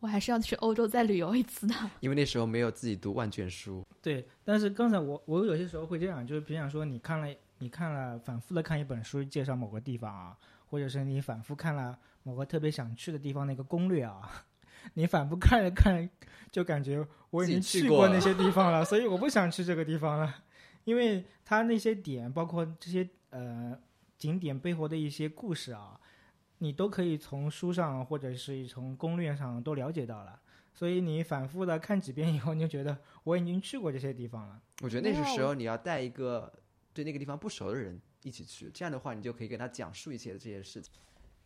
[0.01, 1.73] 我还是要去欧洲再旅游一次的。
[2.01, 10.38] 因为那时候没有自己读万卷书，对，但是刚才我我有些时候会这样，就是比方说你看了你看了反复的看一本书介绍某个地方啊，
[10.69, 14.45] 或者是你反复看了某个特别想去的地方那个攻略啊，
[14.95, 16.09] 你反复看着看
[16.51, 20.43] 就感觉我已经去去过那些地方了， 所以我不想去这个地方了，
[20.83, 23.77] 因为它那些点包括这些呃
[24.17, 25.99] 景点背后的一些故事啊，
[26.59, 30.39] 你都可以从书上或者是从攻略上都了解到了。
[30.75, 34.59] 所以你反复的看几遍以后，你就觉得我已经去过这些地方了。
[34.81, 36.51] 我觉得那个时候你要带一个
[36.93, 40.91] 对那个地方不熟的人一起去，这样的话你就可以给他讲述一些这些事情。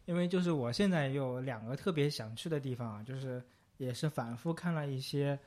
[0.07, 3.43] 因为就是我现在有两个特别想去的地方啊，就是
[3.75, 5.37] 也是反复看了一些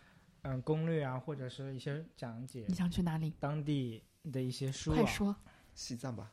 [0.42, 3.32] 嗯攻略啊，或者是一些讲解你想去哪里？
[3.40, 4.96] 当地的一些书啊。
[4.96, 5.34] 快说！
[5.74, 6.30] 西藏吧，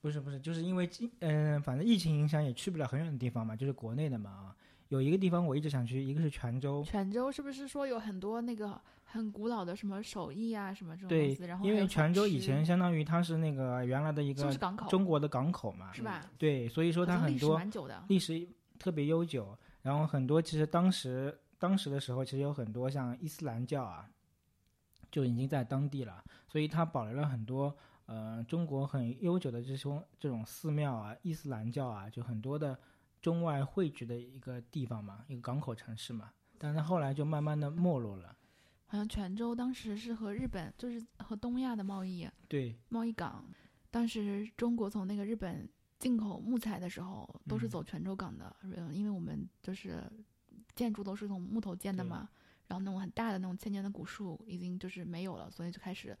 [0.00, 4.56] 不是不是，就是因为疫嗯、反正疫情影响也去不了很远的地方嘛，就是国内的嘛啊。
[4.90, 6.84] 有一个地方我一直想去，一个是泉州。
[6.84, 11.44] 泉州是不是说有很多那个很古老的什么手艺啊，什么这种对东西？
[11.44, 14.52] 然，后因为泉州以前相当于它是那个原来的一个？
[14.88, 16.28] 中国的港口嘛，是吧？
[16.36, 17.60] 对，所以说它很多。
[18.08, 18.46] 历史
[18.80, 24.08] 特别悠久，然后很多其实当时当时的时候，其实有很多像伊斯兰教啊，
[25.08, 27.72] 就已经在当地了，所以它保留了很多
[28.06, 32.76] 呃中国很悠久的这种这种寺庙啊，伊斯兰教啊，就很多的
[33.20, 38.36] 中外汇聚的一个地方嘛，一个港口城市嘛，但是后来就慢慢的没落了，
[38.86, 43.44] 好像泉州当时是和日本，就是和东亚的贸易对贸易港。
[43.90, 50.02] 当时中国从那个日本进口木材的时候，都是嗯走泉州港的，嗯，因为我们就是
[50.74, 52.28] 建筑都是从木头建的嘛，
[52.68, 56.16] 然后那种很大的那种千年的古树已经就是没有了，所以就开始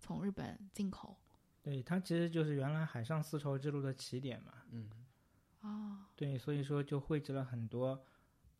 [0.00, 1.16] 从日本进口。
[1.62, 4.90] 对，它其实就是原来海上丝绸之路的起点嘛，嗯，
[5.62, 7.98] 啊，对，所以说就汇集了很多，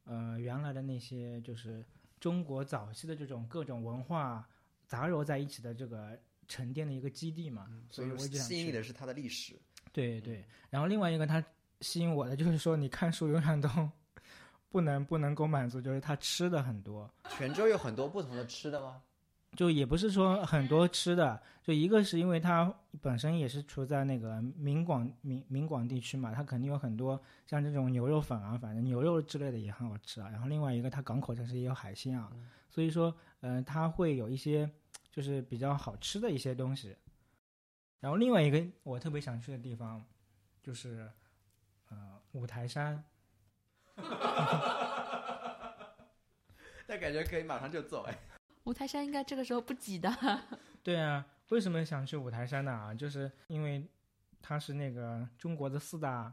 [0.05, 1.85] 呃，原来的那些就是
[2.19, 4.49] 中国早期的这种各种文化
[4.87, 7.69] 杂糅在一起的这个沉淀的一个基地嘛。
[7.91, 9.61] 所以我一直想吸引你的是它的历史。
[9.93, 11.45] 对对，然后另外一个它
[11.81, 13.69] 吸引我的就是说，你看书永远都
[14.69, 19.03] 不能不能够满足，就是它吃的很多，泉州有很多不同的吃的吗？
[19.57, 30.31] 就也不是说很多吃的，就一个是因为它本身也是处在那个闽广闽闽广地区嘛，它肯定有很多像这种牛肉粉啊，反正牛肉之类的也很好吃啊。
[30.31, 32.33] 然后另外一个，它港口城市也有海鲜啊，
[32.71, 34.71] 所以说，嗯、它会有一些
[35.11, 36.97] 就是比较好吃的一些东西。
[38.01, 40.03] 然后另外一个我特别想去的地方，
[40.63, 41.11] 就是
[41.91, 43.05] 呃五台山。
[46.87, 48.19] 但感觉可以马上就走哎。
[48.65, 50.11] 五台山应该这个时候不挤的。
[50.83, 52.71] 对啊，为什么想去五台山呢？
[52.71, 53.89] 啊，就是因为
[54.41, 56.33] 它是那个中国的四大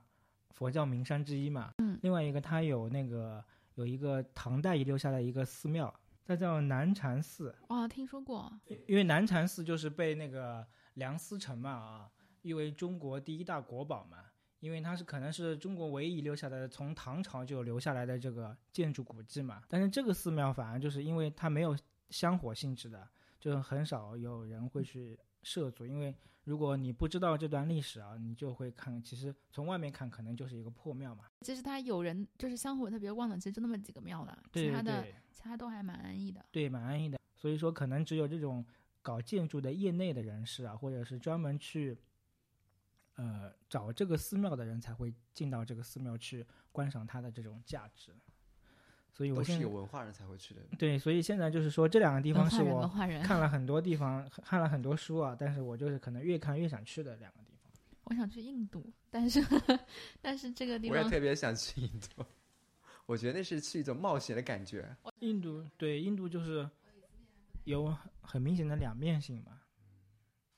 [0.52, 1.74] 佛教名山之一嘛。
[1.78, 2.00] 嗯。
[2.02, 3.44] 另外一个，它有那个
[3.76, 5.94] 有一个唐代遗留下来一个寺庙，
[6.26, 7.56] 它叫南禅寺。
[7.70, 8.52] 哇，听说过。
[8.88, 10.66] 因为南禅寺就是被那个
[10.96, 12.10] 梁思成嘛啊
[12.42, 14.18] 誉为中国第一大国宝嘛，
[14.60, 19.62] 因为它是可能是中国唯一遗留下来的从唐朝就留下来的这个建筑古迹嘛。
[19.68, 21.78] 但是这个寺庙反而就是因为它没有
[22.10, 23.08] 香火性质的，
[23.40, 31.26] 就很少有人会去涉足，因为如果你不知道这段历史啊，你就会看，其实从外面看可能就是一个破庙嘛。
[31.42, 35.06] 其实它有人就是香火特别旺的，其实就那么几个庙了，其他的。
[35.32, 36.46] 其他都还蛮安逸的。
[36.52, 37.18] 对，蛮安逸的。
[37.34, 38.66] 所以说，可能只有这种
[39.02, 41.98] 搞建筑的业内的人士啊，或者是专门去
[43.16, 48.14] 呃找这个寺庙的人，才会进到这个寺庙去观赏它的这种价值。
[49.12, 50.62] 所以我都是现在有文化人才会去的。
[50.78, 52.88] 对，所以现在就是说这两个地方是我。
[53.24, 57.72] 看了很多地方，看了很多书啊，但是我就是可能越看越想去的两个地方。
[58.06, 59.40] 我想去印度，但是
[60.22, 62.26] 但是这个地方我也特别想去印度，
[63.06, 64.96] 我觉得那是去一种冒险的感觉。
[65.20, 66.68] 印度对印度就是
[67.66, 69.60] 有很明显的两面性嘛，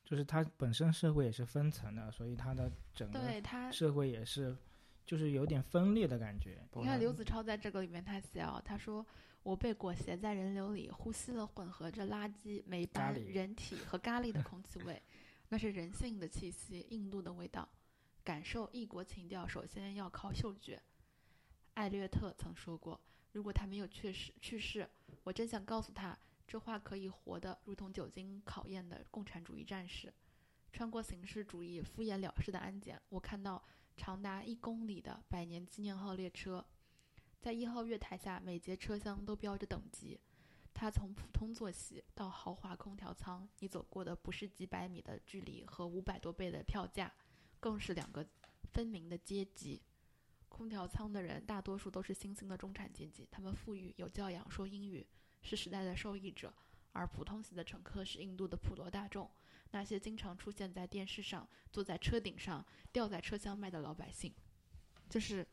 [0.05, 3.19] 就是它本身社会也是分层的，所以它的整个，
[3.71, 4.55] 社会也是
[5.11, 6.57] 就是有点分裂的感觉。
[6.75, 9.05] 你看刘子超在这个里面他写哦，他说
[9.43, 15.01] 我被裹挟在人流里，呼吸了混合着垃圾、霉斑、人体和咖喱的 空气味，
[15.49, 17.67] 那是人性的气息，印度的味道。
[18.23, 20.81] 感受异国情调，首先要靠嗅觉。
[21.73, 22.97] 艾略特曾说过，
[23.33, 24.87] 如果他没有去世去世，
[25.25, 30.13] 我真想告诉他，这话可以活得如同久经考验的共产主义战士。
[30.71, 33.61] 穿过形式主义敷衍了事的安检，我看到
[34.01, 36.65] 长达一公里的百年纪念号列车，
[37.39, 40.19] 在一号月台下，每节车厢都标着等级。
[40.73, 47.13] 它从普通坐席到豪华空调舱，你走过的不是几百米的距离和五百多倍的票价，
[47.59, 48.27] 更是两个
[48.71, 49.79] 分明的阶级。
[50.49, 55.05] 空调舱的人大多数都是新兴的中产阶级，他们富裕、有教养、说英语，
[55.43, 56.49] 是时代的受益者；
[56.91, 59.29] 而普通席的乘客是印度的普罗大众，
[59.71, 64.33] 那些经常出现在电视上、坐在车顶上、吊在车厢外的老百姓。
[65.09, 65.45] 就是，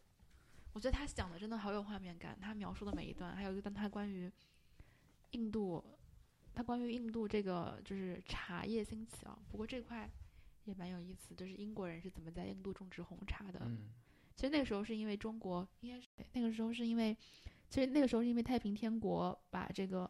[0.73, 4.31] 我觉得他讲的真的好有画面感，他描述的每一段，还有一段他关于
[5.33, 5.85] 印度，
[6.55, 10.09] 他关于印度这个就是茶叶兴起啊，不过这块
[10.65, 13.61] 也蛮有意思，就是英国人是怎么在印度种植红茶的。
[13.65, 13.89] 嗯，
[14.35, 17.17] 其实那个时候是因为中国应该是那个时候是因为，
[17.69, 20.09] 其实那个时候是因为太平天国把这个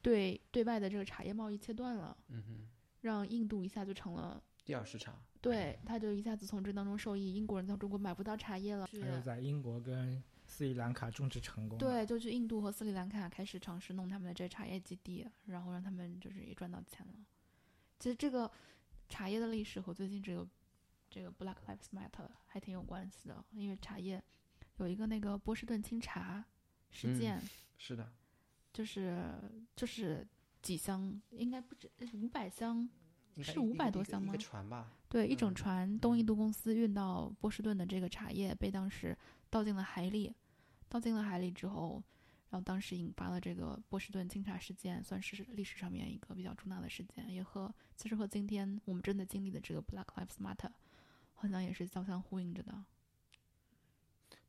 [0.00, 2.68] 对对外的这个茶叶贸易切断了，嗯哼，
[3.08, 4.42] 让印度一下就成了。
[4.64, 5.18] 第二市场。
[5.40, 17.14] 对，他就一下子从这当中受益，英国人在中国买不到茶叶了，还有在英国跟斯里兰卡种植成功。，对，就去印度和斯里兰卡开始尝试弄他们的这茶叶基地，然后让他们就是也赚到钱了。
[17.98, 18.50] 其实这个
[19.08, 20.46] 茶叶的历史和最近这个
[21.08, 24.22] 这个 Black Lives Matter 还挺有关系的，因为茶叶
[24.78, 26.44] 有一个那个波士顿清茶
[26.90, 27.40] 事嗯件，
[27.76, 28.12] 是的，
[28.72, 29.24] 就是
[29.76, 30.26] 就是
[30.60, 32.88] 几箱，应该不止五百箱，
[33.42, 34.92] 是应该一500一个一个多箱吗船吧？
[35.08, 39.16] 对，一整嗯船东印度公司运到波士顿的这个茶叶被当时
[39.50, 40.34] 倒进了海里，
[40.88, 42.02] 倒进了海里之后，
[42.50, 50.70] 然后当时引发了这个波士顿清茶事件，算是历史上面一个比较重大的事件，也和其实和今天我们真的经历的这个 Black Lives Matter
[51.34, 52.84] 好像也是交相呼应着的。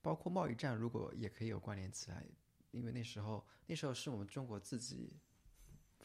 [0.01, 2.23] 包括贸易战，如果也可以有关联起来，
[2.71, 5.13] 因为那时候那时候是我们中国自己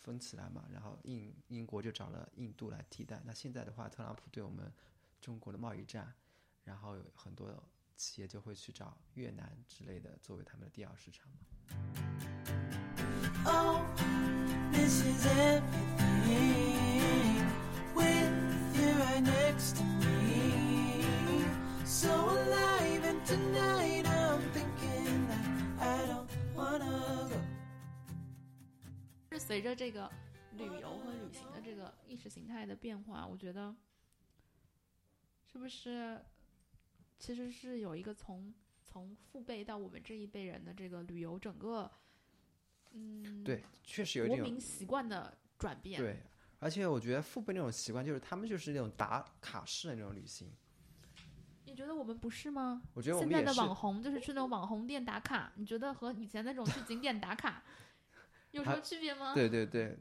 [0.05, 3.22] 分起来嘛，然后英英国就找了印度来替代。
[3.24, 4.70] 那现在的话，特朗普对我们
[5.18, 6.12] 中国的贸易战，
[6.62, 7.50] 然后有很多
[7.96, 11.38] 企业就会去找越南之类的作为他们的第二市场嘛。
[21.86, 22.24] So
[29.47, 30.11] 随着这个
[30.57, 33.76] 旅游和旅行的这个意识形态的变化，我觉得
[35.45, 36.18] 是不是
[37.18, 41.90] 其实是有一个从从父辈到我们这一辈人的这个旅游整个
[42.92, 46.01] 嗯对，确实有一国民习惯的转变。
[46.01, 46.22] 对，
[46.59, 50.51] 而且我觉得父辈那种习惯，就是他们就是那种打卡式的那种旅行。
[51.66, 52.80] 你觉得我们不是吗？
[52.95, 57.62] 我觉得我现在的网红就是去那种网红店打卡，你觉得和以前那种去景点打卡
[58.55, 59.34] 有什么区别吗？
[59.34, 59.96] 对对对，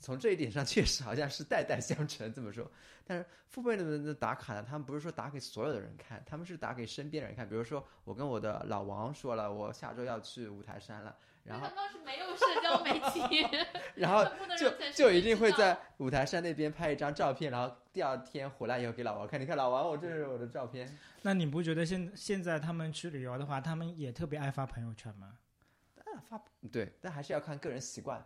[0.00, 2.68] 从这一点上确实好像是代代相承这么说。
[3.06, 7.48] 但是父辈的人的打卡呢，他们不是说打给所有的人看，他们是打给身边的人看。
[7.48, 11.14] 比如说，我跟我的老王说了，我下周要去五台山了，
[11.44, 13.46] 然后刚刚是没有社交媒体，
[13.94, 20.98] 然后 不能就就一定会在五台山那边拍一张照片，然后第二天回来以后给老王看，你看老王，我这是我的照片。
[21.22, 25.34] 那你不觉得现现在他们去旅游的话，他们也特别爱发朋友圈吗？
[26.14, 26.40] 但发
[26.70, 28.24] 对，但还是要看个人习惯。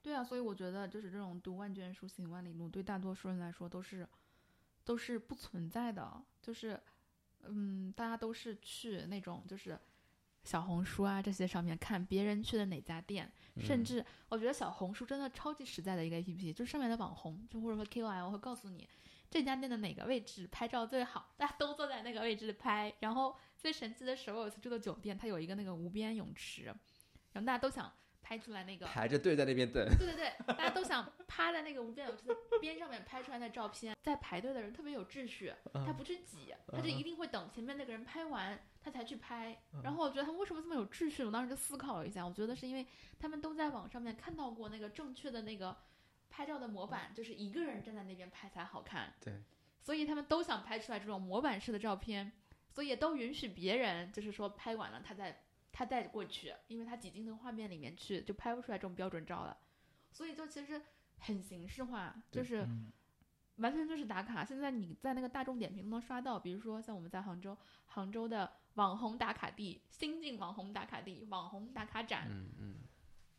[0.00, 4.08] 对啊，所以我觉得就是这种读万卷书行万里路，对大多数人来说都是
[4.84, 6.22] 都是不存在的。
[6.40, 6.80] 就是，
[7.42, 9.78] 嗯，大家都是去那种就是
[10.44, 18.88] 小红书啊这些上面看别人去的哪家店，甚嗯至我觉得小红书真的超级实在的一个 APP，就是上面的网红就或者说 KOL 会告诉你
[19.30, 22.94] 这家店的哪个位置拍照最好，大家都坐在那个位置拍。
[23.00, 26.72] 然后最神奇的是，我有一次住的酒店，它有一个那个无边泳池，
[27.34, 33.94] 然后大家都想拍出来那个排着队在那边等，对对对，大家都想趴在那个无边泳池的边上面拍出来的照片。
[34.02, 39.62] 在排队的人特别有秩序，他不去挤，他就一定会等前面那个人拍完，他才去拍。
[39.82, 41.24] 然后我觉得他们为什么这么有秩序？
[41.24, 42.86] 我当时就思考了一下，我觉得是因为
[43.18, 45.76] 他们都在网上面看到过那个正确的那个
[46.30, 49.14] 拍照的模板，就是一个人站在那边拍才好看。
[49.20, 49.42] 对，
[49.80, 52.32] 所以他们都想拍出来这种模板式的照片，
[52.70, 55.43] 所以也都允许别人，就是说拍完了他再
[55.74, 59.56] 他带过去，因为他挤进那个画面里面去，就拍不出来这种标准照了。
[60.12, 60.80] 所以就其实
[61.18, 62.92] 很形式化，就是嗯，
[63.56, 64.44] 完全就是打卡。
[64.44, 72.76] 现在你在那个大众点评都能刷到，比如说像我们在杭州，杭州的网红打卡地、新晋网红打卡地、网红打卡展，嗯嗯，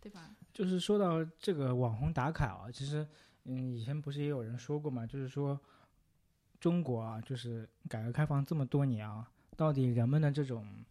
[0.02, 0.36] 对吧？
[0.54, 3.08] 就是说到这个网红打卡啊，其实
[3.46, 5.58] 嗯，以前不是也有人说过嘛，就是说
[6.60, 10.84] 中国啊，就是改革开放这么多年啊，到底人们的这种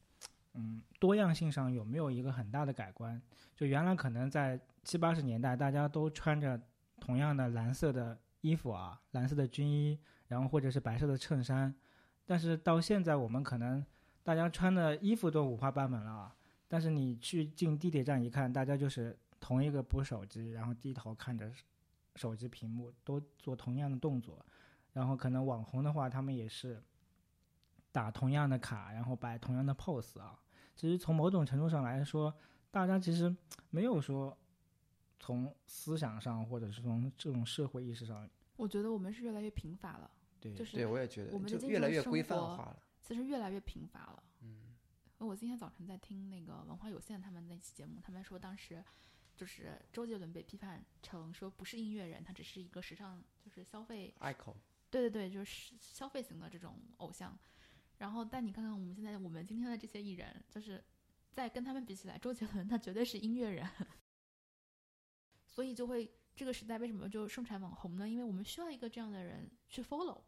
[0.55, 3.21] 嗯多样性上有没有一个很大的改观？
[3.55, 6.61] 就原来可能在七八十年代，大家都穿着
[7.01, 9.99] 同样的蓝色的衣服啊，蓝色的军衣，
[10.29, 11.75] 然后或者是白色的衬衫，
[12.25, 13.85] 但是到现在我们可能
[14.23, 16.35] 大家穿的衣服都五花八门了啊。
[16.67, 21.65] 但是你去进地铁站一看，大家就是同一个拨手机，然后低头看着手
[22.17, 24.45] 手机屏幕，都做同样的动作。
[24.93, 26.83] 然后可能网红的话，他们也是
[27.93, 30.39] 打同样的卡，然后摆同样的 pose 啊。
[30.75, 32.35] 其实从某种程度上来说，
[32.71, 33.35] 大家其实
[33.71, 34.37] 没有说
[35.21, 40.11] 从思想上，或者是从这种社会意识上，我觉得我们是越来越贫乏了，
[40.41, 42.83] 对，就是对我也觉得我们的就越来越规范化了。
[43.01, 44.23] 其实越来越贫乏了。
[44.41, 44.75] 嗯，
[45.19, 48.83] 我今天早晨在听那个文化有限他们那期节目，他们说当时
[49.37, 54.55] 就是周杰伦被批判成说不是音乐人，他只是一个时尚就是消费，icon
[54.91, 57.39] 对对对，就是消费型的这种偶像。
[58.05, 60.85] 然后，但你看看我们现在我们今天的这些艺人，就是
[61.33, 63.67] 在跟他们比起来，周杰伦他绝对是音乐人，
[65.49, 68.07] 所以就会这个时代为什么就盛产网红呢？
[68.07, 70.21] 因为我们需要一个这样的人去 follow。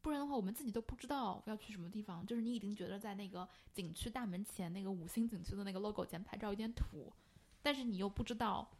[0.00, 2.24] 不然的话，我们自己都不知道要去什么地方。
[2.24, 7.12] 就是你已经觉得在那个景区大门前那个五星景区的那个 logo 前拍照有点土，
[7.60, 8.70] 但是你又不知道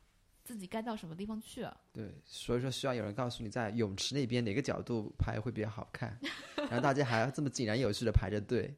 [0.49, 1.69] 自己该到什么地方去。
[1.93, 6.19] 对，所以说需要有人告诉你在泳池那边哪个角度拍会比较好看，
[6.57, 8.75] 然后大家还要这么井然有序的排着队。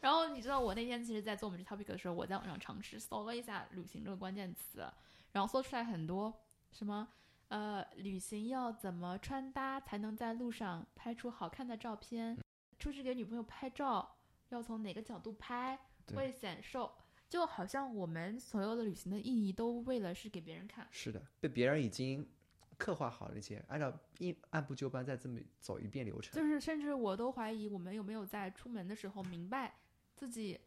[0.00, 4.88] 然后你知道我那天其实，在做我们这 topic 的时候，我在网上尝试搜了一下“旅行”这个关键词，
[5.32, 6.32] 然后搜出来很多
[6.70, 7.08] 什么
[7.48, 12.38] 呃，旅行要怎么穿搭才能在路上拍出好看的照片？
[12.78, 14.16] 出去给女朋友拍照
[14.50, 15.76] 要从哪个角度拍
[16.14, 16.92] 会显瘦？
[17.30, 20.86] 就好像我们所有的旅行的意义都为了是给别人看。
[20.90, 22.28] 是的，被别人已经
[22.76, 26.34] 刻画好了一些，按照一按部就班再这么走一遍流程。
[26.34, 29.72] 就是甚至我都怀疑我们有没有在出门的时候明白
[30.16, 30.58] 自己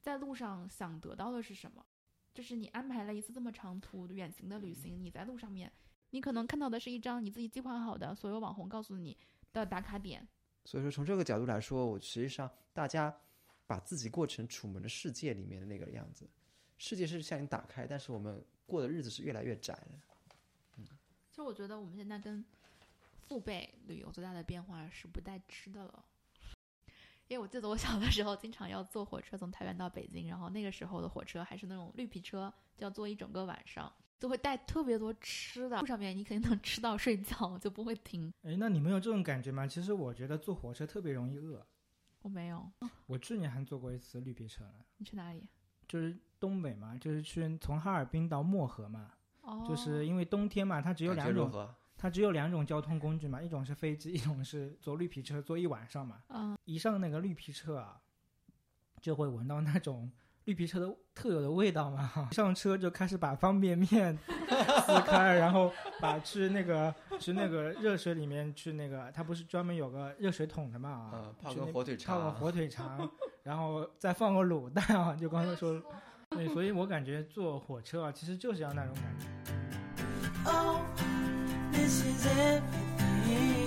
[0.00, 1.84] 在路上想得到的是什么。
[2.32, 5.72] 就是你安排了一次这么长途远行的旅行，你在路上面，
[6.10, 9.16] 你可能看到的是一张你自己计划好的所有网红告诉你
[9.52, 10.26] 的打卡点。
[10.64, 13.14] 所以说，从这个角度来说，我实际上大家
[13.66, 16.28] 把自己过成楚门的世界里面的那个样子，
[16.78, 20.84] 世界是向你打开，但是我们过的日子是越来越窄的。
[21.30, 22.44] 其实我觉得我们现在跟
[23.26, 26.04] 父辈旅游最大的变化是不带吃的了。
[27.26, 33.90] 因为我记得我小的时候经常要坐火车从太原到北京，然后那个时候的火车还是那种绿皮车，就要坐一整个晚上，
[34.20, 38.30] 就会带特别多吃的，路上面你肯定能吃到睡觉，就不会停。
[38.42, 39.66] 哎，那你们有这种感觉吗？
[39.66, 41.66] 其实我觉得坐火车特别容易饿。
[42.24, 42.72] 我没有，
[43.06, 45.46] 我去年还坐过一次绿皮车呢，你去哪里？
[45.86, 49.10] 就是东北嘛，就是去从哈尔滨到漠河嘛，
[49.42, 51.68] 哦，就是因为冬天嘛，它只有两种，
[51.98, 56.22] 它只有两种交通工具嘛，一种是飞机，一种是坐绿皮车，坐一晚上嘛。
[56.30, 58.00] 嗯，一上那个绿皮车啊，
[59.02, 60.10] 就会闻到那种
[60.44, 62.10] 绿皮车的特有的味道嘛。
[62.32, 64.18] 上车就开始把方便面
[64.86, 65.70] 撕开，然后
[66.00, 71.10] 把去那个 去那个热水里面去那个，它不是专门有个热水桶的嘛？
[71.12, 73.10] 啊，泡个火腿肠，泡个火腿肠，
[73.42, 75.82] 然后再放个卤蛋啊，就刚才说。
[76.30, 79.26] 对，所以我感觉坐火车啊，其实就是要那种感觉。
[80.50, 80.80] Oh,
[81.70, 83.62] this is everything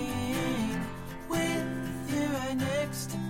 [1.30, 1.64] with
[2.12, 3.27] you right next to me.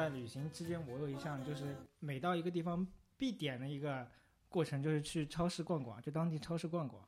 [0.00, 2.86] 在旅行期间，我有一项就是每到一个地方
[3.18, 4.08] 必点的一个
[4.48, 7.06] 过程，就是去超市逛逛，就当地超市逛逛。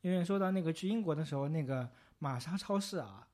[0.00, 1.86] 因为说到那个去英国的时候，那个
[2.18, 3.28] 玛莎超市啊，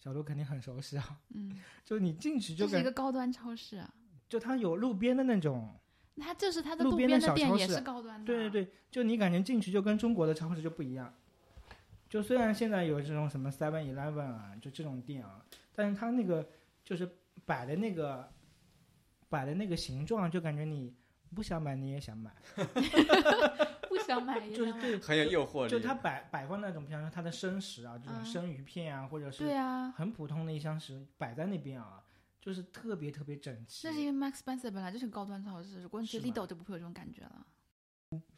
[0.00, 1.20] 小鹿肯定很熟悉啊。
[1.32, 3.94] 嗯， 就你进去就这是一，个高端超市啊，
[4.28, 5.72] 就它有路边的那种，
[6.16, 8.26] 它就是它的路边的小超市也是高端的。
[8.26, 11.14] 对对，对，就你感觉进去就跟中国的超市就不一样。
[12.08, 16.48] 就虽然现在有这种什么 Seven Eleven 啊，就这种店啊，但是它那个
[16.82, 17.08] 就是
[17.44, 18.30] 摆的那个
[19.28, 20.94] 摆的那个形状，就感觉你
[21.34, 22.30] 不想买你也想买
[23.88, 24.72] 不想买也想买。
[24.80, 25.70] 就是对，很有诱惑力。
[25.70, 32.02] 就它摆摆放那种，比方说它的生食啊，这种嗯生鱼片啊，或者是对啊，很普通的一箱食摆在那边啊，
[32.40, 33.86] 就是特别特别整齐。
[33.86, 37.46] 那是因为 Max Spencer 本来就是高端超市，如果你去 Lidl 就不会有这种感觉了。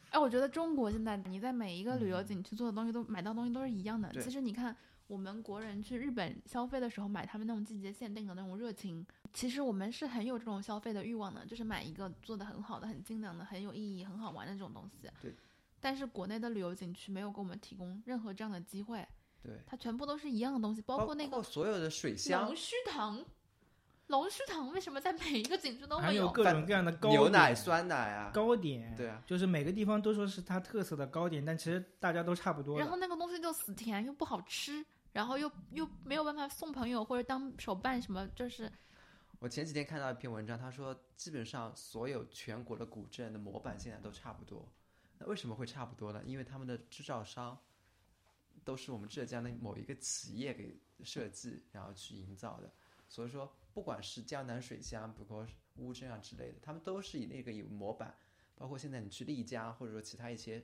[0.09, 4.11] 哎，我觉得中国现在你在每一个旅游景区做的东西都买到东西都是一样的。
[4.21, 4.75] 其实你看，
[5.11, 15.09] 我们国人去日本消费的时候买他们那种季节限定的那种热情，其实我们是很有这种消费的欲望的，就是买一个做的很好的、很精良的、很有意义、很好玩的这种东西。
[15.21, 15.35] 对。
[15.81, 19.05] 但是国内的旅游景区没有给我们提供任何这样的机会，
[19.43, 23.21] 对，它全部都是一样的东西，包括那个所有的水箱龙、须糖。
[24.07, 32.77] 龙须糖为什么在每一个景区都会还有各种各样的糕牛奶、酸奶啊，糕点，对啊，就是每个地方都说是它特色的糕点，但其实大家都差不多。
[32.77, 38.71] 然后那个东西就死甜又不好吃，然后又又没有办法送朋友或者当手办什么，就是
[39.39, 44.67] 我前几天看到一篇文章，他说基本上所有全国的古镇的模板现在都差不多。
[45.17, 46.21] 那为什么会差不多呢？
[46.25, 47.57] 因为他们的制造商
[48.63, 52.71] 都是我们浙江的某一个企业给设计，然后去营造的。
[53.09, 55.45] 所以说，不管是江南水乡，包括
[55.75, 58.15] 乌镇啊之类的，他们都是以那个有模板。
[58.55, 60.63] 包括现在你去丽江，或者说其他一些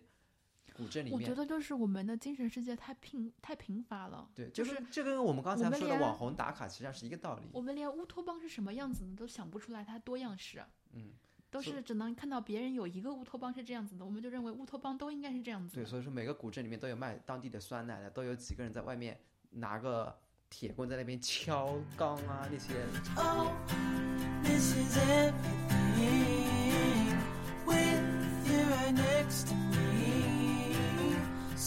[0.76, 4.30] 古镇里面，我觉得就是我们的精神世界太贫太贫乏了。
[4.36, 7.48] 对，就就是是这跟我们刚才说的网红打卡实际上是一个道理。
[7.52, 10.64] 我们连乌托邦是什么样子的都想不出来，它多样式，
[10.94, 11.12] 嗯，
[11.50, 20.16] 都是只能看到别人有一个乌托邦是这样子的，我们就认为乌托邦都应该是这样子对，所以说每个古镇里面都有卖当地的酸奶的，都有几个人在外面拿个
[20.50, 22.74] 铁棍在那边敲缸啊那些。
[23.16, 23.52] Oh,
[24.44, 25.34] this is everything
[27.66, 29.67] with you right next to me.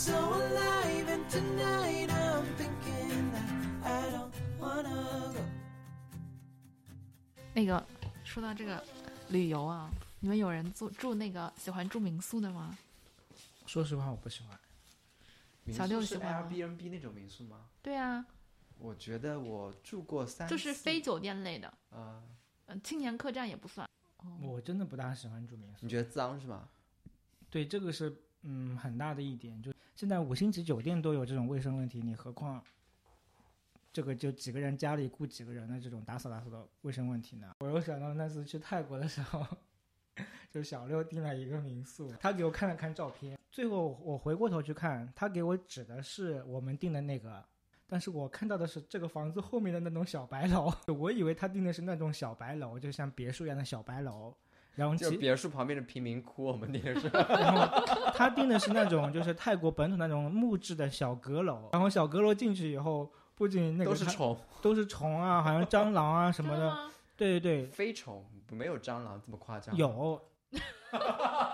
[0.01, 5.43] So alive, and tonight I'm thinking that I don't wanna go.
[7.53, 7.87] 那个
[8.25, 8.83] 说到这个
[9.29, 9.91] 旅游啊，
[10.21, 12.79] 你们有人住住那个喜欢住民宿的吗？
[13.67, 14.59] 说实话，我不喜欢。
[15.71, 17.67] 小六喜欢 Airbnb 那种民宿吗？
[17.83, 18.25] 对啊，
[18.79, 22.23] 我觉得我住过三，就是非酒店类的，啊、
[22.69, 23.87] 嗯、青年客栈也不算。
[24.17, 25.91] 哦我真的不大喜欢住民宿你。
[25.91, 26.67] 觉得脏是吗？
[27.51, 29.71] 对，这个是嗯很大的一点，就
[30.01, 32.65] 现在五星级酒店都有这种卫生问题，你何况
[33.93, 37.53] 这个就几个人家里雇几个人的这种打扫打扫的卫生问题呢？
[37.61, 39.47] 我又想到那次去泰国的时候，
[40.51, 47.45] 就小六订了一个民宿，他给我看了看照片，最后我回过头去看，他给我指的是我们订的那个。
[47.87, 54.35] 但是我看到的是这个房子后面的那栋小白楼， 我以为他订的是那种小白楼，就像别墅一样的小白楼。
[54.75, 57.83] 然后其就别墅旁边的贫民窟，我们那个是然后
[58.15, 66.77] 他订的是那种就是泰国本土那种木质的小阁楼，然后小阁楼进去以后，不仅那个都是虫，都是虫啊，好像蟑螂啊什么的。
[67.17, 67.39] 对？
[67.39, 69.77] 对对飞虫，没有蟑螂这么夸张。
[69.77, 70.23] 对，有，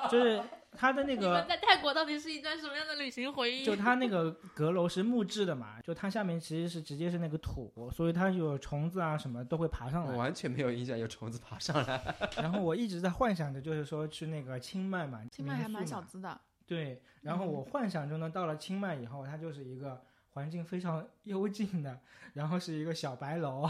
[0.09, 0.41] 就是
[0.77, 3.65] 他的那你个们在泰国到底是一段什么样的旅行回忆？
[3.65, 10.13] 就它那个阁楼是木质的嘛，就它下面其实是直接是那个土，所以它有虫子啊什么都会爬上来。
[10.13, 12.15] 我完全没有印象有虫子爬上来。
[12.37, 21.99] 然后我一直在幻想着，就是说去那个清迈嘛，清迈还蛮小资的，对，然后我幻想中呢，到了清迈以后，它就是一个环境非常幽静的，
[22.35, 23.69] 然后是一个小白楼，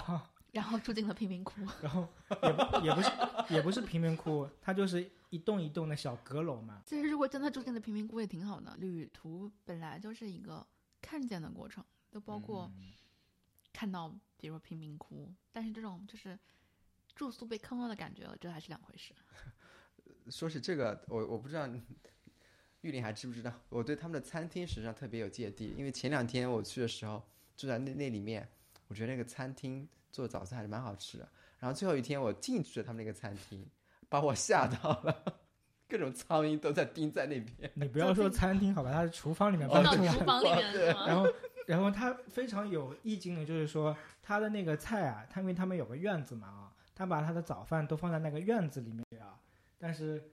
[0.52, 1.60] 然后住进了贫民窟。
[1.82, 2.08] 然后
[2.42, 3.10] 也不也不是
[3.50, 6.82] 也不是贫民窟，它就是一栋一栋的小阁楼嘛。
[6.86, 8.74] 其实如果真的住进了贫民窟也挺好的。
[8.78, 10.66] 旅途本来就是一个
[11.02, 12.92] 看见的过程，就包括嗯
[13.72, 14.08] 看到
[14.38, 16.38] 比如说贫民窟，但是这种就是
[17.14, 19.14] 住宿被坑了的感觉，这还是两回事。
[20.30, 21.68] 说起这个，我我不知道
[22.80, 27.22] 玉林还知不知道，我对他们的餐厅实际上特别有芥蒂，因为前两天我去的时候
[27.56, 28.48] 住在那那里面，
[28.88, 31.28] 我觉得那个餐厅做早餐还是蛮好吃的。
[31.58, 33.66] 然后最后一天我进去了他们那个餐厅，
[34.16, 35.14] 把我吓到了，
[35.86, 37.70] 各种苍蝇都在盯在那边。
[37.76, 40.18] 你不要说餐厅好吧，它是厨房里面哦搬出来的。
[40.18, 40.86] 厨房里面？
[41.06, 41.26] 然后，
[41.66, 49.36] 然后它非常有意境的，就是说它的那个菜啊，它因为他们有个院子嘛啊，他把他的早饭都放在那个院子里面啊，
[49.78, 50.30] 但是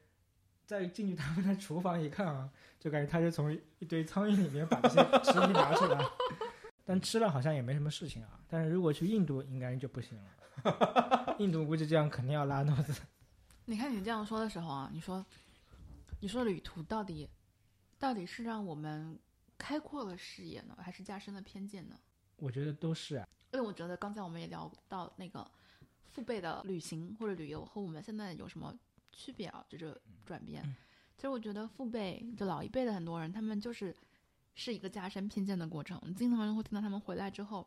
[0.66, 6.00] 再进去他们的厨房一看啊，就感觉他是从一堆苍蝇里面把这些食品拿出来，
[6.86, 8.40] 但吃了好像也没什么事情啊。
[8.48, 10.18] 但是如果去印度，应该就不行
[10.64, 13.02] 了， 印度估计这样肯定要拉肚子。
[13.66, 15.26] 你看你这样说的时候啊，你说，
[16.20, 17.30] 你说旅途到底，
[17.98, 19.18] 到底是让我们
[19.58, 21.96] 开阔了视野呢，还是加深了偏见呢？
[22.38, 25.50] 我觉得都是啊，因为我觉得刚才我们也聊到那个
[26.10, 28.78] 父辈的旅行或者旅游和我们现在有什么
[29.12, 29.66] 区别啊？
[29.70, 30.62] 就是转变。
[30.66, 30.76] 嗯
[31.16, 33.96] 其实我觉得父辈就老一辈的很多人，他们就是
[34.56, 35.98] 是一个加深偏见的过程。
[36.06, 37.66] 你经常会听到他们回来之后，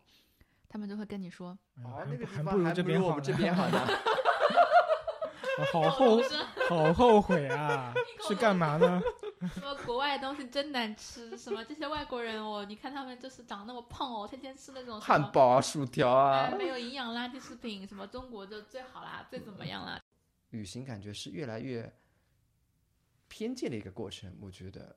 [0.68, 3.86] 他们就会跟你说，哦，哎那个地方还不如我们这边好呢。
[5.58, 6.20] 我好后
[6.68, 7.94] 好后悔啊！
[8.28, 9.00] 是干嘛呢？
[9.60, 20.00] 说国外的东西真难吃，什么这些外国人哦，你看他们就是长那么胖哦，天天吃那种汉堡啊，薯条啊哎，，没有营养垃圾食品，什么中国就最好啦，最怎么样啦？
[20.50, 21.92] 旅行感觉是越来越
[23.28, 24.96] 偏见的一个过程，我觉得，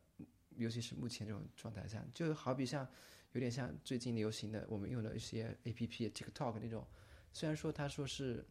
[0.55, 2.87] 尤其是目前这种状态下，就好比像
[3.33, 6.85] 有点像最近流行的我们用的一些 A P P TikTok 那种，
[7.33, 8.45] 虽然说他说是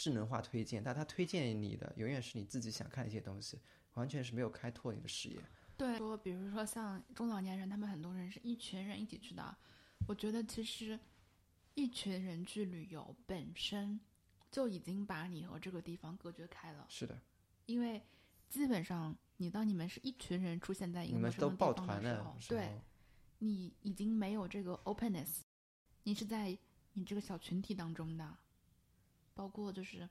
[0.00, 3.60] 智能化推荐，但他推荐你的永远是你自己想看的一些东西，
[3.92, 5.38] 完全是没有开拓你的视野。
[5.76, 9.58] 对，说比如说像中老年人，他们很多人是一群人一起去的啊。
[10.06, 10.98] 我觉得其实
[11.74, 14.00] 一群人去旅游本身
[14.50, 17.20] 就已经把你和这个地方隔绝开了，是的，
[17.66, 18.02] 因为
[18.48, 22.80] 基本上你当你们是一群人出现在一你个陌生的地们都抱方的时候对，
[23.40, 25.42] 你已经没有这个 openness，
[26.04, 26.56] 你是在
[26.94, 28.38] 你这个小群体当中的，
[29.40, 30.06] 包括就是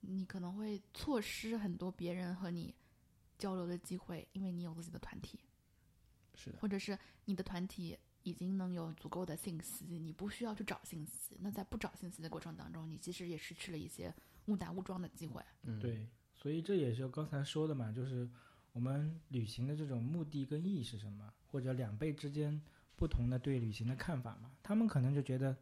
[0.00, 2.74] 你可能会错失很多别人和你
[3.38, 5.38] 交流的机会，因为你有自己的团体，
[6.34, 11.36] 是的，或者是你的团体已经能有足够的信息，你不需要去找信息。
[11.38, 14.12] 那在不找信息的过程当中，你其实也失去了一些
[14.46, 15.40] 误打误撞的机会。
[15.62, 16.04] 嗯，对，
[16.34, 18.28] 所以这也是刚才说的嘛，就是
[18.72, 22.60] 我们旅行的这种目的跟意义是什么，或者两辈之间
[22.96, 24.50] 不同的对旅行的看法嘛。
[24.64, 25.56] 他们可能就觉得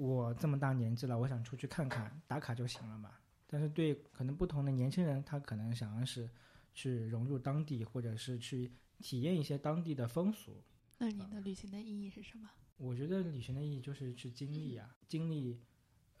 [0.00, 3.12] 我这么大年纪了，我想出去看看，打卡就行了嘛。
[3.46, 6.30] 但是对可能不同的年轻人，他可能想要是
[6.72, 10.62] 去融入当地，或者是去体验一些当地的风俗。
[10.96, 12.48] 那你的旅行的意义是什么？
[12.78, 15.60] 我觉得旅行的意义就是去经历啊，经历，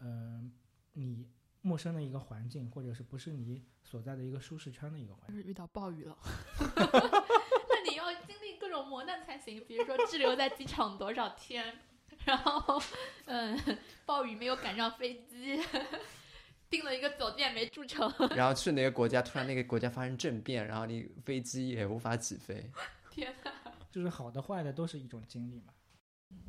[0.00, 0.52] 嗯、
[0.92, 1.26] 你
[1.62, 5.36] 陌生的一个环境，或者是不是你所在的一个舒适圈的一个环境。
[5.36, 6.18] 就是遇到暴雨了，
[6.68, 9.64] 那你要经历各种磨难才行。
[9.66, 11.78] 比如说滞留在机场多少天，
[12.24, 12.80] 然后
[13.26, 13.58] 嗯，
[14.04, 15.60] 暴雨没有赶上飞机，
[16.68, 18.12] 订了一个酒店没住成。
[18.36, 22.70] 然后去哪个国家，突然那个国家发生政变，然后你飞机也无法起飞。
[23.10, 23.52] 天呐，
[23.90, 25.72] 就是好的坏的都是一种经历嘛。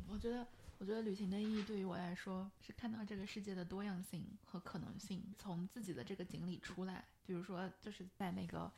[0.08, 0.46] 我觉得，
[0.78, 7.04] 我我觉得旅行的意义对于我来说是看到这个世界的多样性和可能性，从自己的这个井里出来。
[7.24, 8.68] 比如说，就是在那个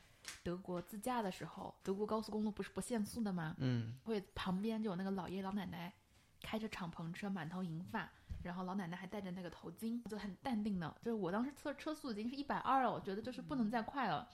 [0.43, 3.55] 德国自驾的时候，德国高速公路不是不限速的吗？
[3.57, 5.91] 嗯，会旁边就有那个老爷老奶奶
[6.45, 8.07] 开着敞篷车，满头银发，
[8.43, 10.95] 然后老奶奶还戴着那个头巾，就很淡定的。
[11.01, 14.29] 就是我当时测车速已经是一百二了，我觉得就是不能再快了。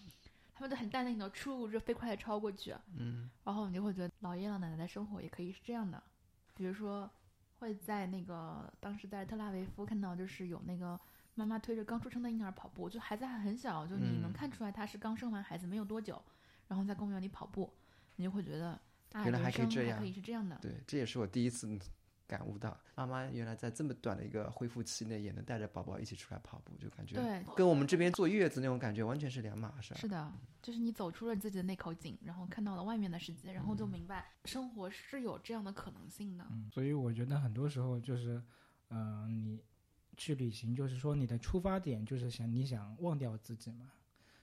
[0.53, 6.03] 他们就很淡定的出就飞快的超过去，嗯，然后你就会觉得老爷老奶奶的生活也可以是这样的，
[6.53, 7.09] 比如说
[7.57, 10.99] 会在那个当时在特拉维夫看到就是有那个
[11.33, 16.21] 妈妈推着刚出生的婴儿跑步，就孩子还很小，就你能嗯看出来他是刚生完孩子没有多久，
[16.67, 17.73] 然后在公园里跑步，
[18.17, 18.79] 你就会觉得
[19.13, 21.67] 啊，原来还人可以这样生还可以是这样的，对，这也是我第一次
[22.31, 29.97] 感悟到，妈妈原来在这么短的一个恢复期内，也能带着宝宝一起出来跑步，就感觉对，跟我们这边坐月子那种感觉完全是两码事儿。
[29.97, 36.45] 是的，就是你走出了自己的那口井，然后看到了外面的世界，然后就明白生活是有这样的可能性的。
[36.49, 38.41] 嗯，所以我觉得很多时候就是，
[38.91, 39.59] 嗯、你
[40.15, 43.91] 去旅行，就是说你的出发点就是想你想忘掉自己嘛，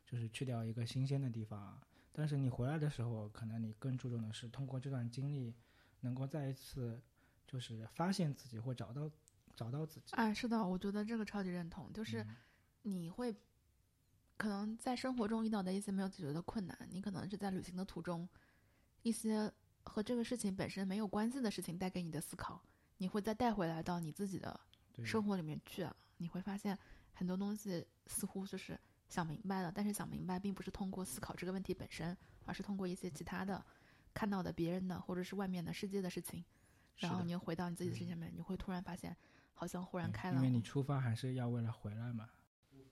[0.04, 1.80] 就是去掉一个新鲜的地方啊。
[2.12, 5.54] 但是你回来的时候，可能你更注重的是通过这段经历，
[6.00, 7.00] 能够再一次
[7.48, 9.10] 就是发现自己或找到
[9.56, 10.12] 找到自己。
[10.12, 12.36] 哎，是的，我觉得这个超级认同，就是嗯。
[12.82, 13.34] 你会
[14.36, 18.26] 可能在生活中遇到的一些没有解决的困难，你可能是在旅行的途中，
[19.02, 22.62] 一些和这个事情本身没有关系的事情带给你的思考，
[22.96, 24.58] 你会再带回来到你自己的
[25.04, 26.78] 生活里面去啊，你会发现
[27.12, 28.78] 很多东西似乎就是
[29.08, 33.62] 想明白了，但是想明白并不是通过思考这个问题本身，而是通过一些其他的
[34.14, 36.42] 看到的别人的或者是外面的世界的事情，
[36.98, 39.16] 然后你又回到你自己的世界里面，你会突然发现
[39.54, 40.44] 好像忽然嗯开朗。
[40.44, 42.28] 因为你出发还是要为了回来嘛。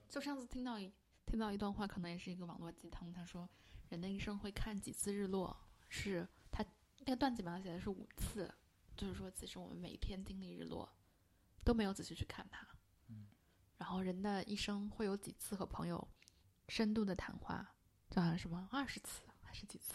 [0.09, 0.93] 就上次听到一
[1.25, 3.13] 听到一段话，可能也是一个网络鸡汤。
[3.13, 3.49] 他说，
[3.89, 5.57] 人的一生会看几次日落，
[5.89, 6.65] 是他
[7.01, 8.53] 那个段子里面写的是五次，
[8.97, 10.89] 就是说，其实我们每一天经历日落，
[11.65, 12.67] 都没有仔细去看它。
[13.09, 13.27] 嗯。
[13.77, 16.09] 然后人的一生会有几次和朋友
[16.69, 17.75] 深度的谈话，
[18.09, 19.93] 就好像什么二十次还是几次？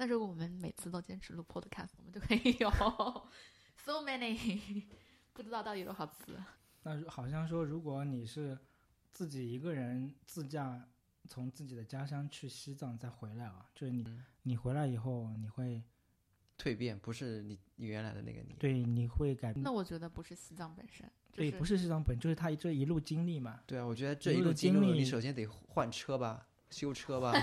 [0.00, 2.70] 那如果我们每次都坚持录 podcast，我们就可以有
[3.76, 4.82] so many，
[5.34, 6.40] 不知道到底有多少次。
[6.84, 8.58] 那如好像说，如果你是
[9.12, 10.88] 自己一个人自驾
[11.28, 15.84] 从自己的家乡去西藏再回来啊，就是你、嗯你回来以后，你会
[16.56, 18.56] 蜕变不是你你原来的那个你。
[18.58, 23.60] 对你会改变那我觉得不是西藏本身，就对，不是西藏本，就是他这一路经历嘛。
[23.66, 27.34] 对啊，我觉得这一路，经历你首先得换车吧，修车吧，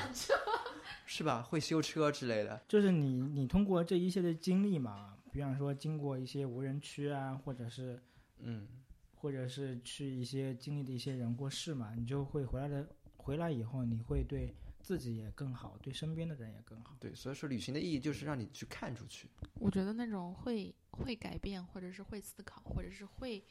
[1.18, 1.42] 是吧？
[1.42, 2.62] 会修车之类的。
[2.68, 8.00] 就是你你通过这一些的经历嘛，比方说经过一些无人区啊，或者是
[8.38, 8.68] 嗯，
[9.16, 12.88] 或者是去一些经历的一些人或事嘛，你就会回来的。
[13.16, 16.96] 回来以后，你会对自己也更好，对身边的人也更好。
[16.98, 19.28] 对，所以说旅行的意义就是让你去看出去。
[19.56, 23.44] 我觉得那种会会改变，或者是会思考，或者是会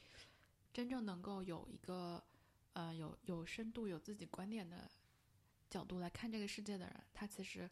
[0.73, 2.23] 真正能够有一个
[2.73, 4.91] 呃有有深度、有自己观点的
[5.71, 7.71] 角度来看这个世界的人，他其实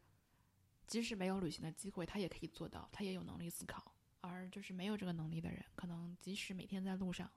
[0.86, 3.94] 即使没有旅行的机会，他也可以做到，他也有能力思考。
[4.20, 7.30] 而就是没有这个能力的人，可能即使每天在路上，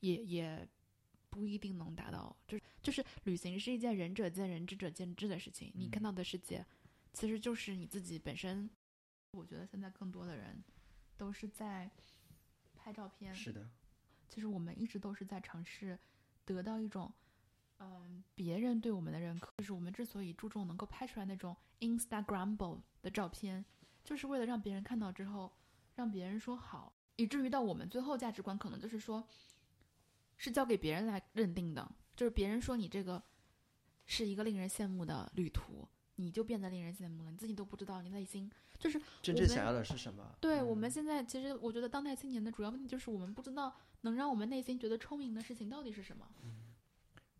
[0.00, 0.68] 也也
[1.30, 2.36] 不一定能达到。
[2.46, 5.72] 就是就是旅行是一件仁者见仁，智者见智的事情。
[5.74, 6.66] 你看到的世界，
[7.12, 8.68] 其实就是你自己本身。
[9.32, 10.64] 我觉得现在更多的人
[11.16, 11.88] 都是在
[12.74, 13.70] 拍照片，是的，
[14.26, 15.96] 其实我们一直都是在尝试
[16.44, 17.12] 得到一种，
[17.80, 19.52] 嗯，别人对我们的认可。
[19.58, 23.64] 就是我们之所以注重能够拍出来那种 Instagramable 的照片，
[24.04, 25.52] 就是为了让别人看到之后，
[25.94, 29.26] 让别人说好，以至于到我们最后价值观可能就是说，
[30.36, 33.22] 是交给别人来认定的，就是别人说你这个
[34.06, 40.36] 是一个令人羡慕的旅途，你就变得令人羡慕了，你自己都不知道你内心就是真正想要的是什么？
[40.40, 46.28] 对、嗯我们现在，其实我觉得当代青年的主要问题就是我们不知道能让我们内心觉得充盈的事情到底是什么。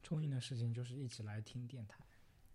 [0.09, 2.03] 充盈的事情就是一起来听电台。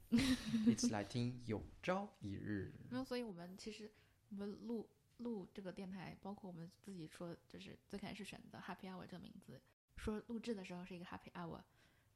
[0.66, 2.74] 一起来听，有朝一日。
[2.90, 3.92] 没有，所以我们其实
[4.30, 9.62] 我们录录这个电台，包括我们自己说，就是最开始选择 Happy Hour 这个名字，
[9.98, 11.62] 说录制的时候是一个 Happy Hour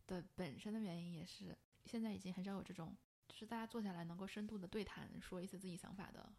[0.08, 6.34] 的本身的原因，也是现在已经很少有这种，就是大家坐下来能够深度的对谈，说一些自己想法的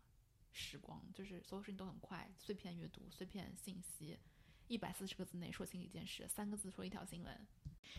[0.53, 4.18] 时光，就是所有事情都很快，碎片阅读，碎片信息，
[4.66, 7.46] 一百四十个字内说清一件事，三个字说一条新闻。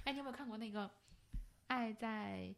[0.04, 0.88] 哎，你有没有看过那个
[1.68, 2.54] 《爱在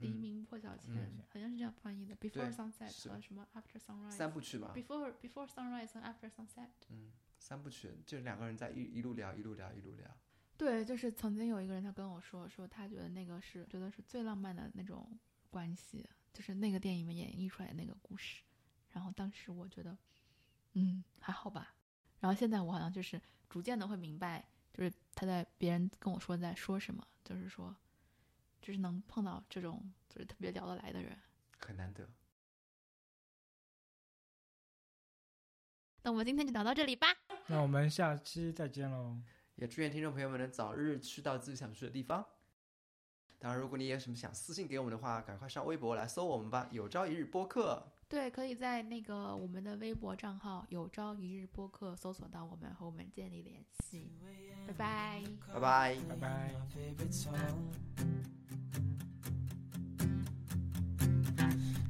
[0.00, 4.10] 黎嗯明破晓前》嗯好像是这样翻译的，Before Sunset 和什么 After Sunrise。
[4.10, 6.68] 三部曲嘛，Before Before Sunrise 和 After Sunset。
[6.90, 10.06] 嗯，三部曲就是两个人在一一路聊，一路聊，一路聊。
[10.56, 15.18] 对，就是曾经有一个人他跟我说，说他觉得那个是觉得是最浪漫的那种
[15.50, 18.42] 关系，就是那个电影里面演绎出来的那个故事。
[18.92, 19.96] 然后当时我觉得，
[20.74, 21.74] 嗯，还好吧。
[22.20, 23.20] 然后现在我好像就是
[23.50, 27.74] 逐渐的会明白，就是他在别人跟我说在说什么，就是说，
[28.60, 31.16] 就是能碰到这种就是特别聊得来的人。
[31.58, 32.08] 很难得。
[36.02, 37.06] 那我们今天就聊到这里吧。
[37.46, 39.16] 那我们下期再见喽。
[39.54, 42.26] 也祝愿听众朋友们能早日去到自己想去的地方。
[43.38, 47.93] 当然，如果你有什么想私信给我们的话，赶快上微博来搜我们吧，有朝一日播客。
[48.14, 54.08] 对，可以在那个我们的微博账号“有朝一日播客”搜索到我们，和我们建立联系。
[54.68, 55.20] 拜拜。
[55.52, 55.96] 拜拜。
[56.08, 56.54] 拜拜。
[56.54, 57.72] my favorite song.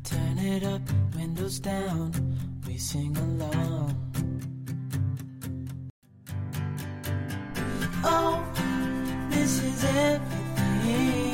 [0.02, 0.80] Turn it up,
[1.14, 2.10] windows down,
[2.66, 3.94] we sing along.
[8.02, 8.42] Oh,
[9.28, 11.33] this is everything